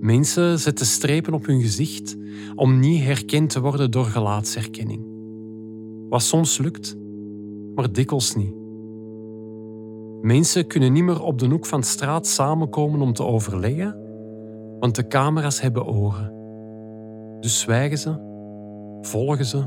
[0.00, 2.16] Mensen zetten strepen op hun gezicht
[2.54, 5.04] om niet herkend te worden door gelaatsherkenning.
[6.08, 6.96] Wat soms lukt,
[7.74, 8.64] maar dikwijls niet.
[10.26, 13.96] Mensen kunnen niet meer op de hoek van de straat samenkomen om te overleggen,
[14.80, 16.32] want de camera's hebben oren.
[17.40, 18.10] Dus zwijgen ze,
[19.00, 19.58] volgen ze,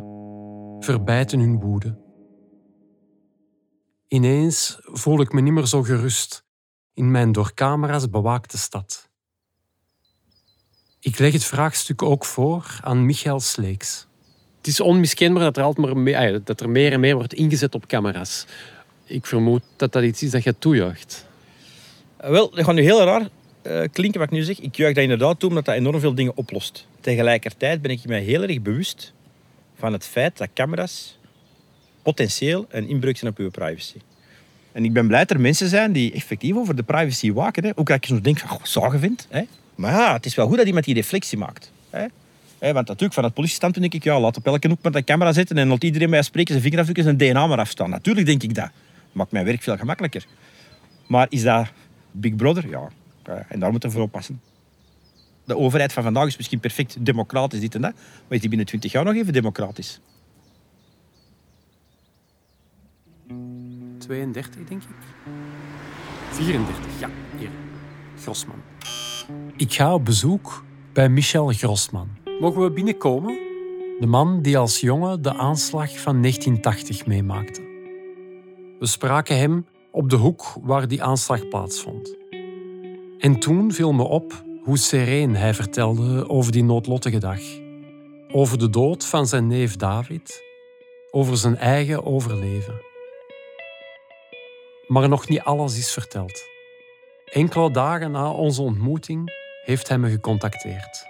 [0.79, 1.97] verbijten hun woede.
[4.07, 6.45] Ineens voel ik me niet meer zo gerust
[6.93, 9.09] in mijn door camera's bewaakte stad.
[10.99, 14.07] Ik leg het vraagstuk ook voor aan Michael Sleeks.
[14.57, 18.45] Het is onmiskenbaar dat er, altijd dat er meer en meer wordt ingezet op camera's.
[19.09, 21.25] Ik vermoed dat dat iets is dat je toejuicht.
[22.17, 23.27] Wel, dat gaat nu heel raar
[23.63, 24.59] uh, klinken wat ik nu zeg.
[24.59, 26.87] Ik juich dat inderdaad toe omdat dat enorm veel dingen oplost.
[27.01, 29.13] Tegelijkertijd ben ik mij heel erg bewust
[29.75, 31.17] van het feit dat camera's
[32.01, 33.97] potentieel een inbreuk zijn op uw privacy.
[34.71, 37.63] En ik ben blij dat er mensen zijn die effectief over de privacy waken.
[37.63, 37.71] Hè.
[37.75, 39.27] Ook dat ik soms denk van, zagen vind.
[39.29, 39.41] Hè.
[39.75, 41.71] Maar ja, het is wel goed dat iemand die reflectie maakt.
[41.89, 42.05] Hè.
[42.59, 45.03] Hè, want natuurlijk, van het politiestandpunt denk ik, ja, laat op elke hoek met een
[45.03, 47.89] camera zitten en laat iedereen bij spreken zijn vingerafdruk en zijn DNA maar afstaan.
[47.89, 48.69] Natuurlijk denk ik dat.
[49.11, 50.25] Maakt mijn werk veel gemakkelijker.
[51.07, 51.71] Maar is dat
[52.11, 52.69] Big Brother?
[52.69, 52.89] Ja.
[53.47, 54.41] En daar moeten we voor oppassen.
[55.45, 57.93] De overheid van vandaag is misschien perfect democratisch, dit en dat.
[57.93, 59.99] Maar is die binnen 20 jaar nog even democratisch?
[63.97, 64.89] 32, denk ik.
[66.31, 67.49] 34, ja, hier.
[68.21, 68.61] Grossman.
[69.55, 72.09] Ik ga op bezoek bij Michel Grossman.
[72.39, 73.33] Mogen we binnenkomen?
[73.99, 77.68] De man die als jongen de aanslag van 1980 meemaakte.
[78.79, 82.17] We spraken hem op de hoek waar die aanslag plaatsvond.
[83.17, 87.39] En toen viel me op hoe sereen hij vertelde over die noodlottige dag.
[88.31, 90.43] Over de dood van zijn neef David,
[91.11, 92.81] over zijn eigen overleven.
[94.87, 96.43] Maar nog niet alles is verteld.
[97.25, 99.31] Enkele dagen na onze ontmoeting
[99.65, 101.07] heeft hij me gecontacteerd.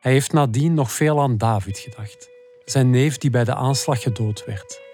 [0.00, 2.28] Hij heeft nadien nog veel aan David gedacht,
[2.64, 4.89] zijn neef die bij de aanslag gedood werd.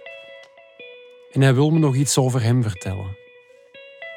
[1.37, 3.17] En hij wil me nog iets over hem vertellen.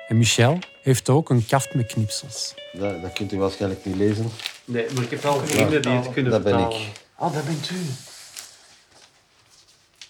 [0.08, 2.54] En Michel heeft ook een kaft met knipsels.
[2.74, 4.30] Dat, dat kunt u waarschijnlijk niet lezen.
[4.66, 6.82] Nee, maar ik heb wel vrienden die het kunnen Dat ben vertalen.
[6.82, 6.92] ik.
[7.16, 7.76] Ah, dat bent u.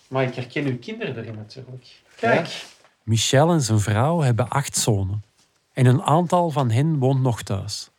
[0.08, 2.02] Maar ik herken uw kinderen erin natuurlijk.
[2.16, 2.66] Kijk.
[3.04, 5.24] Michel en zijn vrouw hebben acht zonen.
[5.74, 7.90] En een aantal van hen woont nog thuis.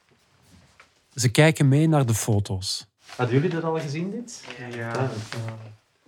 [1.15, 2.87] Ze kijken mee naar de foto's.
[3.17, 4.45] Hadden jullie dat al gezien, dit?
[4.75, 5.11] Ja.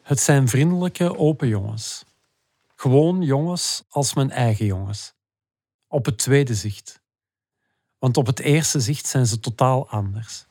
[0.02, 2.04] Het zijn vriendelijke, open jongens.
[2.82, 5.14] Gewoon jongens als mijn eigen jongens.
[5.88, 7.02] Op het tweede zicht.
[7.98, 10.46] Want op het eerste zicht zijn ze totaal anders.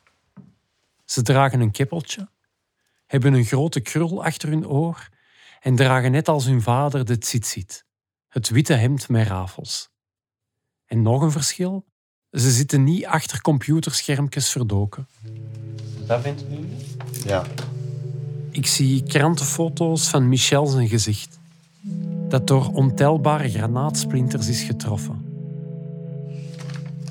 [1.06, 2.30] Ze dragen een kippeltje,
[3.06, 5.10] hebben een grote krul achter hun oor
[5.60, 7.86] en dragen net als hun vader de tzitzit,
[8.28, 9.90] het witte hemd met rafels.
[10.86, 11.86] En nog een verschil,
[12.30, 15.08] ze zitten niet achter computerschermpjes verdoken.
[16.06, 16.68] Dat bent u?
[17.26, 17.46] Ja.
[18.52, 21.40] Ik zie krantenfoto's van Michel zijn gezicht,
[22.32, 25.26] dat door ontelbare granaatsplinters is getroffen.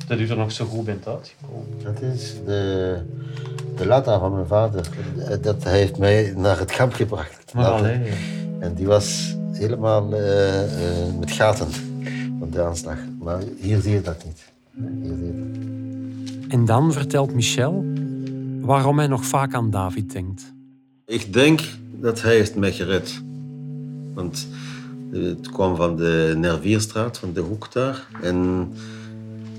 [0.07, 1.67] Dat u er nog zo goed bent uitgekomen.
[1.83, 2.97] Dat is de,
[3.77, 4.89] de Lata van mijn vader.
[5.41, 7.55] Dat heeft mij naar het kamp gebracht.
[7.55, 7.79] Maar Later.
[7.79, 8.13] allee.
[8.59, 11.69] En die was helemaal eh, eh, met gaten
[12.39, 12.99] van de aanslag.
[13.19, 14.53] Maar hier zie je dat niet.
[15.03, 15.33] Hier zie je
[16.41, 16.53] dat.
[16.53, 17.85] En dan vertelt Michel
[18.61, 20.53] waarom hij nog vaak aan David denkt.
[21.07, 21.61] Ik denk
[22.01, 23.23] dat hij heeft mij gered.
[24.15, 24.49] Want
[25.11, 28.07] het kwam van de Nervierstraat, van de hoek daar.
[28.23, 28.69] En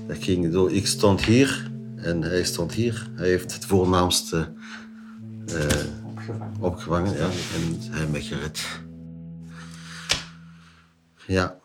[0.06, 3.10] dat ging zo, ik stond hier en hij stond hier.
[3.14, 4.52] Hij heeft het voornaamste
[5.46, 5.84] eh,
[6.60, 8.80] opgevangen ja, en hij mij gered.
[11.26, 11.60] Ja.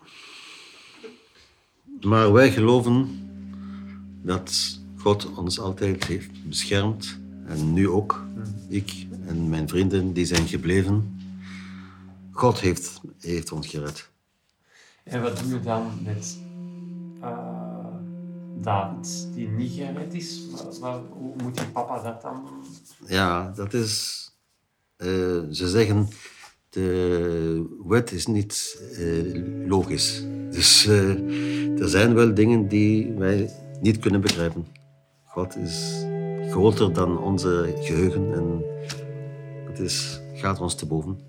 [2.00, 3.08] Maar wij geloven
[4.22, 7.18] dat God ons altijd heeft beschermd.
[7.46, 8.26] En nu ook.
[8.68, 11.17] Ik en mijn vrienden die zijn gebleven.
[12.38, 14.10] God heeft, heeft ons gered.
[15.04, 16.38] En wat doe je dan met
[18.60, 20.42] David, die niet gered is?
[21.10, 22.48] hoe moet je papa dat dan
[23.06, 24.24] Ja, dat is...
[24.96, 25.06] eh,
[25.50, 26.08] ze zeggen,
[26.68, 30.22] de wet is niet eh, logisch.
[30.50, 34.66] Dus er zijn wel dingen die wij niet kunnen begrijpen.
[35.24, 36.04] God is
[36.50, 38.62] groter dan onze geheugen en
[39.66, 41.27] het is, gaat ons te boven.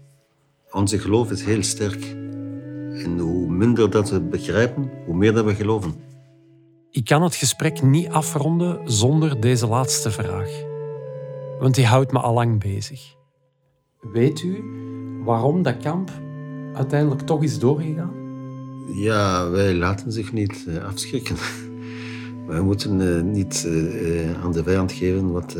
[0.71, 2.03] Onze geloof is heel sterk.
[3.03, 5.93] En hoe minder dat we begrijpen, hoe meer dat we geloven.
[6.91, 10.49] Ik kan het gesprek niet afronden zonder deze laatste vraag.
[11.59, 13.15] Want die houdt me al lang bezig.
[13.99, 14.63] Weet u
[15.23, 16.11] waarom dat kamp
[16.73, 18.13] uiteindelijk toch is doorgegaan?
[18.93, 21.35] Ja, wij laten zich niet eh, afschrikken.
[22.47, 25.57] Wij moeten eh, niet eh, aan de vijand geven wat,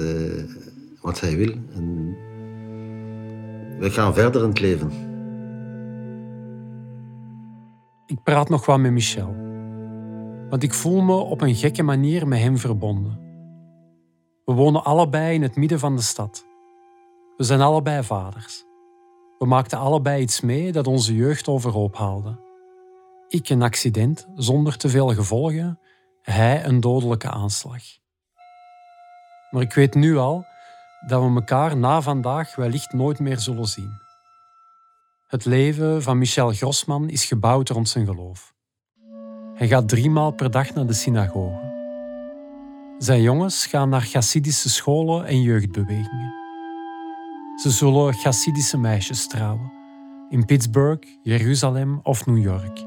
[1.02, 1.54] wat hij wil.
[1.76, 2.18] En
[3.80, 4.92] wij gaan verder in het leven.
[8.06, 9.36] Ik praat nog wat met Michel.
[10.50, 13.20] Want ik voel me op een gekke manier met hem verbonden.
[14.46, 16.46] We wonen allebei in het midden van de stad.
[17.38, 18.66] We zijn allebei vaders.
[19.38, 22.40] We maakten allebei iets mee dat onze jeugd overhoop haalde.
[23.28, 25.80] Ik een accident zonder te veel gevolgen,
[26.22, 27.82] hij een dodelijke aanslag.
[29.50, 30.46] Maar ik weet nu al
[31.08, 33.92] dat we elkaar na vandaag wellicht nooit meer zullen zien.
[35.28, 38.54] Het leven van Michel Grossman is gebouwd rond zijn geloof.
[39.54, 41.68] Hij gaat driemaal per dag naar de synagoge.
[42.98, 46.34] Zijn jongens gaan naar Chassidische scholen en jeugdbewegingen.
[47.56, 49.72] Ze zullen Chassidische meisjes trouwen,
[50.30, 52.86] in Pittsburgh, Jeruzalem of New York.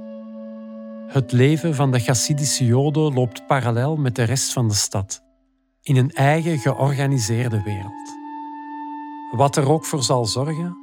[1.07, 5.22] Het leven van de Chassidische Joden loopt parallel met de rest van de stad,
[5.83, 8.17] in een eigen georganiseerde wereld.
[9.31, 10.77] Wat er ook voor zal zorgen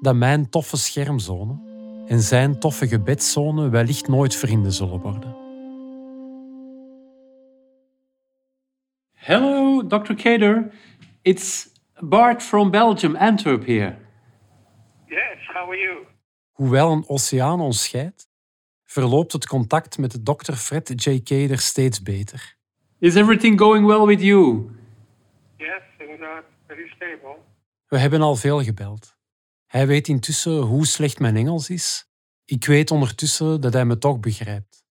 [0.00, 1.68] dat mijn toffe schermzone
[2.06, 5.36] en zijn toffe gebedszone wellicht nooit vrienden zullen worden.
[9.14, 10.14] Hello, Dr.
[10.14, 10.72] Kader.
[11.22, 13.96] It's Bart from Belgium, Antwerp here.
[15.06, 16.06] Yes, how are you?
[16.52, 18.28] Hoewel een oceaan ons scheidt,
[18.84, 20.52] verloopt het contact met de Dr.
[20.52, 21.20] Fred J.
[21.22, 22.58] Kader steeds beter.
[23.00, 24.70] Is everything going well with you?
[25.56, 25.80] Yes,
[26.22, 27.36] are pretty stable.
[27.88, 29.16] We hebben al veel gebeld.
[29.66, 32.08] Hij weet intussen hoe slecht mijn Engels is.
[32.44, 34.84] Ik weet ondertussen dat hij me toch begrijpt.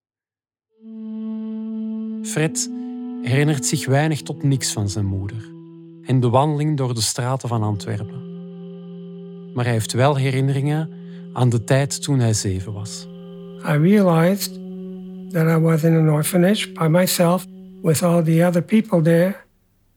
[2.24, 2.70] Fred
[3.22, 5.52] herinnert zich weinig tot niks van zijn moeder
[6.04, 8.28] en de wandeling door de straten van Antwerpen.
[9.54, 10.92] Maar hij heeft wel herinneringen
[11.34, 13.08] aan de tijd toen hij zeven was.
[13.66, 14.54] I realized
[15.32, 17.46] that I was in an orphanage by myself
[17.82, 19.46] with all the other people there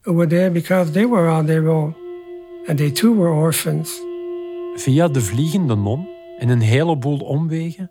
[0.04, 1.94] who were there because they were on their own.
[2.68, 4.00] And they too were orphans.
[4.76, 6.08] Via de vliegende non
[6.38, 7.90] en een heleboel omwegen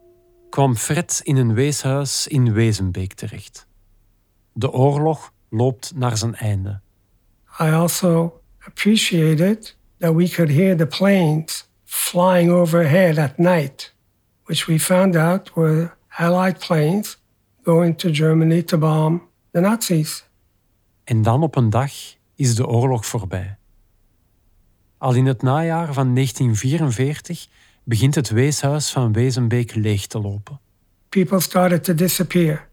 [0.50, 3.68] kwam Fred in een weeshuis in Wezenbeek terecht.
[4.54, 6.80] De oorlog loopt naar zijn einde.
[7.60, 13.96] I also appreciated that we could hear the planes flying overhead at night,
[14.44, 17.20] which we found out were Allied planes
[17.64, 20.30] going to Germany to bomb the Nazis.
[21.04, 21.92] En dan op een dag
[22.36, 23.58] is de oorlog voorbij.
[24.98, 27.48] Al in het najaar van 1944
[27.84, 30.60] begint het weeshuis van Wezenbeek leeg te lopen.
[31.10, 32.70] People started to disappear.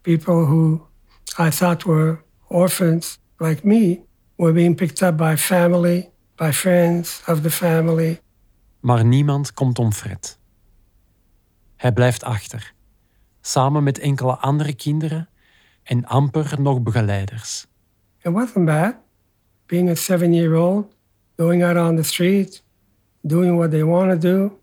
[0.00, 0.86] People who
[1.38, 4.00] I thought were orphans like me
[4.36, 8.20] were being picked up by family, by friends of the family.
[8.80, 10.38] Maar niemand komt om Fred.
[11.76, 12.74] Hij blijft achter,
[13.40, 15.28] samen met enkele andere kinderen
[15.82, 17.66] en amper nog begeleiders.
[18.22, 18.94] It wasn't bad.
[19.66, 20.94] Being a seven year old,
[21.36, 22.64] going out on the street,
[23.20, 24.58] doing what they want to do,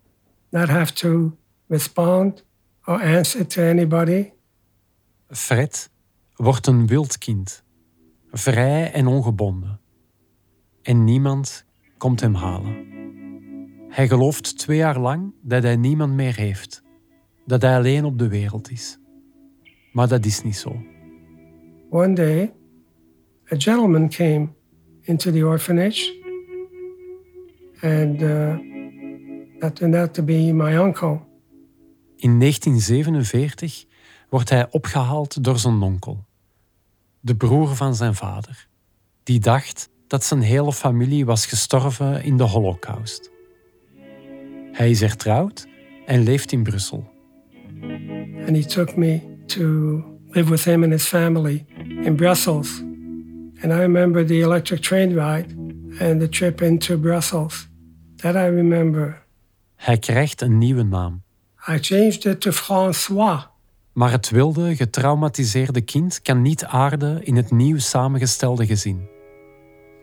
[0.49, 1.37] not have to
[1.67, 2.43] respond
[2.85, 4.31] or answer to anybody.
[5.29, 5.89] Fred
[6.35, 7.63] wordt een wild kind,
[8.31, 9.79] vrij en ongebonden.
[10.81, 11.65] En niemand
[11.97, 12.85] komt hem halen.
[13.89, 16.83] Hij gelooft twee jaar lang dat hij niemand meer heeft,
[17.45, 18.97] dat hij alleen op de wereld is.
[19.91, 20.81] Maar dat is niet zo.
[21.89, 22.51] One day,
[23.51, 24.55] a gentleman came
[25.03, 26.13] into the orphanage,
[27.81, 28.57] and uh,
[29.59, 31.25] that turned out to be my uncle.
[32.15, 33.85] In 1947
[34.29, 36.25] wordt hij opgehaald door zijn onkel,
[37.19, 38.67] de broer van zijn vader,
[39.23, 43.31] die dacht dat zijn hele familie was gestorven in de Holocaust.
[44.71, 45.67] Hij is hertrouwd
[46.05, 47.09] en leeft in Brussel.
[48.45, 51.65] And he took me to live with him and his family
[52.07, 52.79] in Brussels.
[53.61, 55.55] And I remember the electric train ride
[55.99, 57.67] and the trip into Brussels.
[58.15, 59.25] That I remember.
[59.75, 61.23] Hij krijgt een nieuwe naam.
[61.67, 63.47] I changed it to François.
[63.93, 69.07] Maar het wilde, getraumatiseerde kind kan niet aarden in het nieuw samengestelde gezin.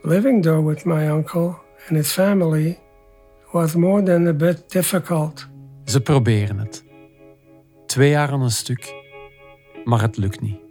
[0.03, 1.57] Living there with my uncle
[1.89, 2.79] and his family
[3.53, 5.49] was more than a bit difficult.
[5.85, 6.85] Ze proberen het.
[7.87, 8.95] Twee jaar aan een stuk,
[9.85, 10.64] maar het lukt niet.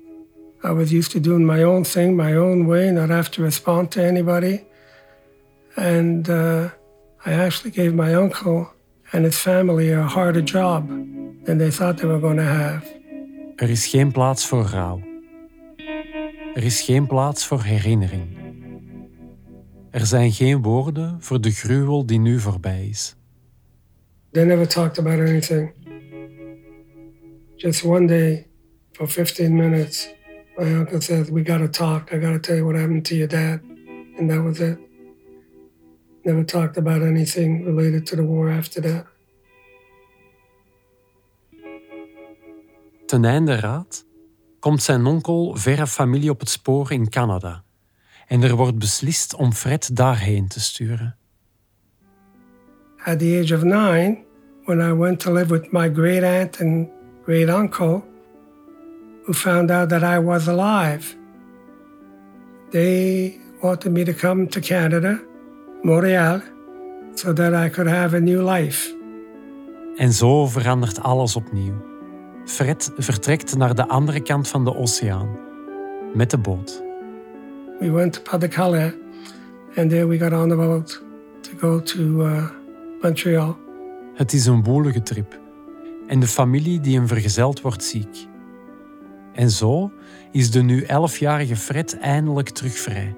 [0.64, 3.91] I was used to doing my own thing, my own way, not have to respond
[3.91, 4.64] to anybody.
[5.76, 6.70] And uh,
[7.26, 8.68] I actually gave my uncle
[9.11, 10.88] and his family a harder job
[11.45, 12.84] than they thought they were going to have.
[13.55, 15.01] Er is geen plaats voor rouw.
[16.53, 18.41] Er is geen plaats voor herinnering.
[19.91, 23.16] Er zijn geen woorden voor de gruwel die nu voorbij is.
[24.32, 25.72] They never talked about anything.
[27.55, 28.47] Just one day,
[28.91, 30.14] for 15 minutes,
[30.58, 32.14] my uncle said, We gotta talk.
[32.14, 33.62] I gotta tell you what happened to your dad.
[34.18, 34.78] And that was it.
[36.24, 39.06] Never talked about anything related to the war after that.
[43.06, 44.06] Ten einde raad
[44.60, 47.64] komt zijn onkel verre familie op het spoor in Canada.
[48.28, 51.16] En er wordt beslist om Fred daarheen te sturen.
[53.06, 54.24] At the age of nine,
[54.66, 56.88] when I went to live with my great aunt and
[57.24, 58.04] great uncle,
[59.24, 61.15] who found out that I was alive,
[62.69, 65.19] they wanted me to come to Canada,
[65.82, 66.41] Montreal,
[67.15, 68.95] so that I could have a new life.
[69.95, 71.74] En zo verandert alles opnieuw.
[72.45, 75.28] Fred vertrekt naar de andere kant van de oceaan
[76.13, 76.84] met de boot.
[77.80, 78.93] We went to Calais,
[79.76, 81.03] and there we got on the boat
[81.41, 82.49] to go to uh,
[83.01, 83.57] Montreal.
[84.13, 85.39] Het is een woelige trip
[86.07, 88.28] en de familie die hem vergezeld wordt ziek.
[89.34, 89.92] En zo
[90.32, 93.16] is de nu elfjarige Fred eindelijk terug vrij.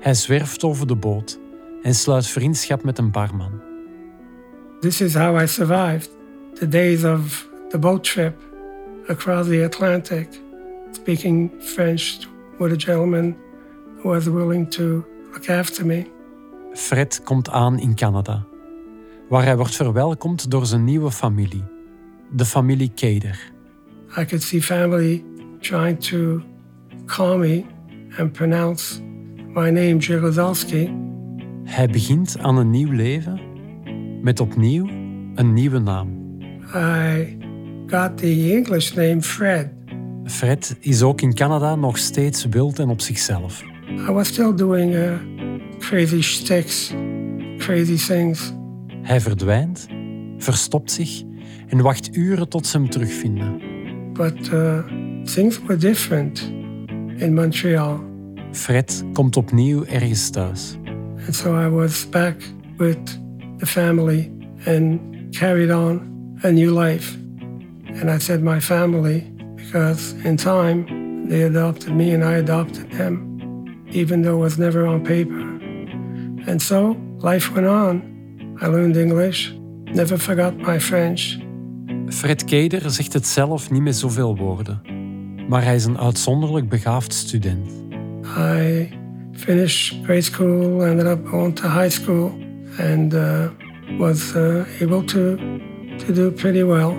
[0.00, 1.38] Hij zwerft over de boot
[1.82, 3.60] en sluit vriendschap met een barman.
[4.80, 6.10] This is how I survived
[6.54, 8.34] the days of the boat trip
[9.06, 10.28] across the Atlantic,
[10.92, 12.16] speaking French
[12.58, 13.36] with a gentleman
[14.02, 16.06] who was willing to look after me.
[16.72, 18.46] Fred komt aan in Canada,
[19.28, 21.64] waar hij wordt verwelkomd door zijn nieuwe familie,
[22.30, 23.56] de familie Keder.
[24.16, 25.24] I could see family
[25.60, 26.42] trying to
[27.06, 27.64] call me
[28.18, 29.00] and pronounce
[29.54, 30.90] my name, Jagozelski.
[31.64, 33.40] Hij begint aan een nieuw leven
[34.22, 34.88] met opnieuw
[35.34, 36.08] een nieuwe naam.
[36.74, 37.38] I
[37.86, 39.68] got the English name Fred.
[40.24, 43.62] Fred is ook in Canada nog steeds wild en op zichzelf.
[44.08, 45.12] I was still doing uh,
[45.78, 46.94] crazy shticks,
[47.58, 48.52] crazy things.
[49.02, 49.86] Hij verdwijnt,
[50.38, 51.22] verstopt zich
[51.68, 53.67] en wacht uren tot ze hem terugvinden.
[54.18, 54.82] But uh,
[55.26, 56.42] things were different
[57.22, 58.00] in Montreal.
[58.52, 60.76] Fred komt opnieuw ergens thuis.
[61.26, 62.34] And so I was back
[62.78, 62.98] with
[63.60, 64.30] the family
[64.66, 64.98] and
[65.32, 66.00] carried on
[66.42, 67.14] a new life.
[67.86, 69.20] And I said my family
[69.56, 74.84] because in time they adopted me and I adopted them, even though it was never
[74.84, 75.40] on paper.
[76.50, 78.02] And so life went on.
[78.60, 79.52] I learned English,
[79.94, 81.38] never forgot my French.
[82.08, 84.80] Fred Keder zegt het zelf niet met zoveel woorden,
[85.48, 87.70] maar hij is een uitzonderlijk begaafd student.
[88.38, 88.88] I
[89.32, 92.32] finished grade school, ended up going to high school,
[92.78, 93.44] and uh,
[93.98, 95.36] was uh, able to
[95.96, 96.90] to do pretty well.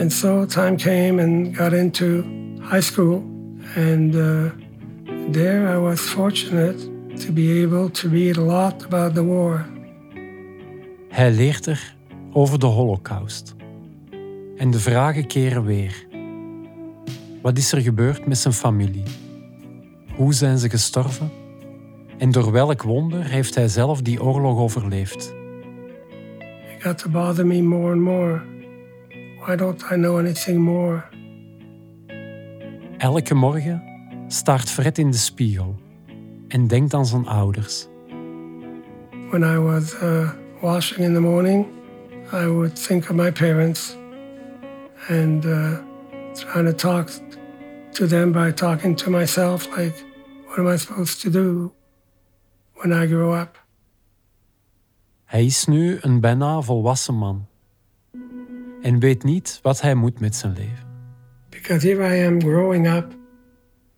[0.00, 2.24] And so time came and got into
[2.60, 3.22] high school,
[3.76, 4.44] and uh,
[5.32, 6.78] there I was fortunate
[7.26, 9.66] to be able to read a lot about the war.
[11.08, 11.94] Hij leert er
[12.32, 13.58] over de Holocaust.
[14.60, 16.06] En de vragen keren weer.
[17.42, 19.04] Wat is er gebeurd met zijn familie?
[20.16, 21.30] Hoe zijn ze gestorven?
[22.18, 25.34] En door welk wonder heeft hij zelf die oorlog overleefd?
[26.76, 28.42] It got to bother me more and more.
[29.46, 31.02] Why don't I know anything more?
[32.98, 33.82] Elke morgen
[34.28, 35.80] staart Fred in de spiegel
[36.48, 37.86] en denkt aan zijn ouders.
[39.30, 40.30] When I was uh,
[40.60, 41.66] washing in the morning,
[42.32, 43.98] I would think of my parents
[45.10, 45.80] and uh,
[46.34, 47.10] trying to talk
[47.92, 49.94] to them by talking to myself, like,
[50.46, 51.72] what am I supposed to do
[52.74, 53.58] when I grow up?
[55.24, 57.46] Hij is nu een bijna volwassen man
[58.82, 60.88] en weet niet wat hij moet met zijn leven.
[61.48, 63.12] Because here I am growing up,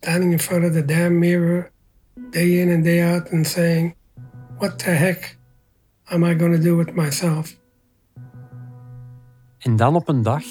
[0.01, 1.71] standing in front of the damn mirror,
[2.31, 3.95] day in and day out, and saying,
[4.59, 5.39] what the heck
[6.05, 7.61] am I going to do with myself?
[9.59, 10.43] En dan op een dag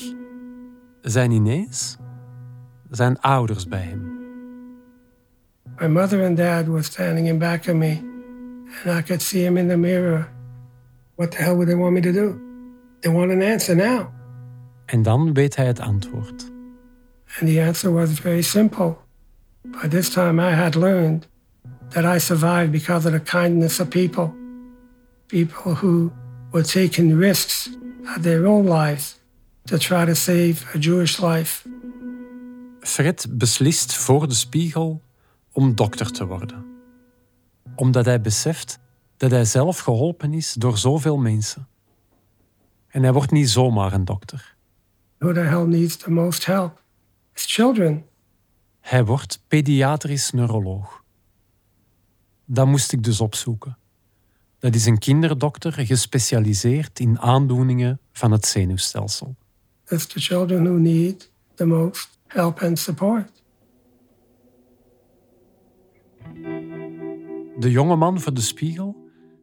[1.01, 1.97] zijn ineens
[2.89, 4.19] zijn ouders bij hem.
[5.79, 7.97] My mother and dad were standing in back of me,
[8.83, 10.29] and I could see him in the mirror.
[11.15, 12.39] What the hell would they want me to do?
[12.99, 14.09] They want an answer now.
[14.85, 16.51] En dan weet hij het antwoord.
[17.39, 18.97] And the answer was very simple.
[19.61, 21.27] By this time, I had learned
[21.89, 24.33] that I survived because of the kindness of people.
[25.27, 26.11] People who
[26.51, 27.69] were taking risks
[28.15, 29.20] of their own lives
[29.63, 31.69] to try to save a Jewish life.
[32.79, 35.01] Fred beslist voor de spiegel
[35.51, 36.65] om dokter te worden.
[37.75, 38.79] Omdat hij beseft
[39.17, 41.67] dat hij zelf geholpen is door zoveel mensen.
[42.87, 44.55] En hij wordt niet zomaar een dokter.
[45.17, 46.81] Who the hell needs the most help?
[47.33, 48.05] It's children.
[48.79, 51.03] Hij wordt pediatrisch neuroloog.
[52.45, 53.77] Dat moest ik dus opzoeken.
[54.59, 59.35] Dat is een kinderdokter gespecialiseerd in aandoeningen van het zenuwstelsel.
[59.91, 63.43] It's the children who need the most help and support.
[67.59, 68.95] De jonge man voor de spiegel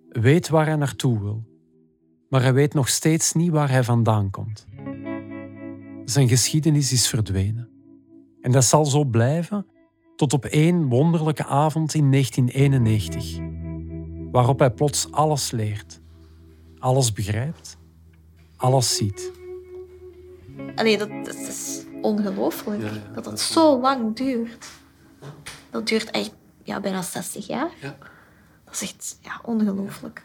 [0.09, 1.45] weet waar hij naartoe wil,
[2.29, 4.67] maar hij weet nog steeds niet waar hij vandaan komt.
[6.05, 7.69] Zijn geschiedenis is verdwenen.
[8.41, 9.67] En dat zal zo blijven
[10.17, 13.39] tot op één wonderlijke avond in 1991,
[14.31, 16.01] waarop hij plots alles leert,
[16.79, 17.79] alles begrijpt,
[18.57, 19.38] alles ziet.
[20.75, 22.83] Allee, dat, dat is ongelooflijk.
[23.15, 24.69] dat het zo lang duurt.
[25.71, 26.31] Dat duurt echt
[26.63, 27.71] ja, bijna 60 jaar.
[28.65, 30.23] Dat is echt ja, ongelooflijk.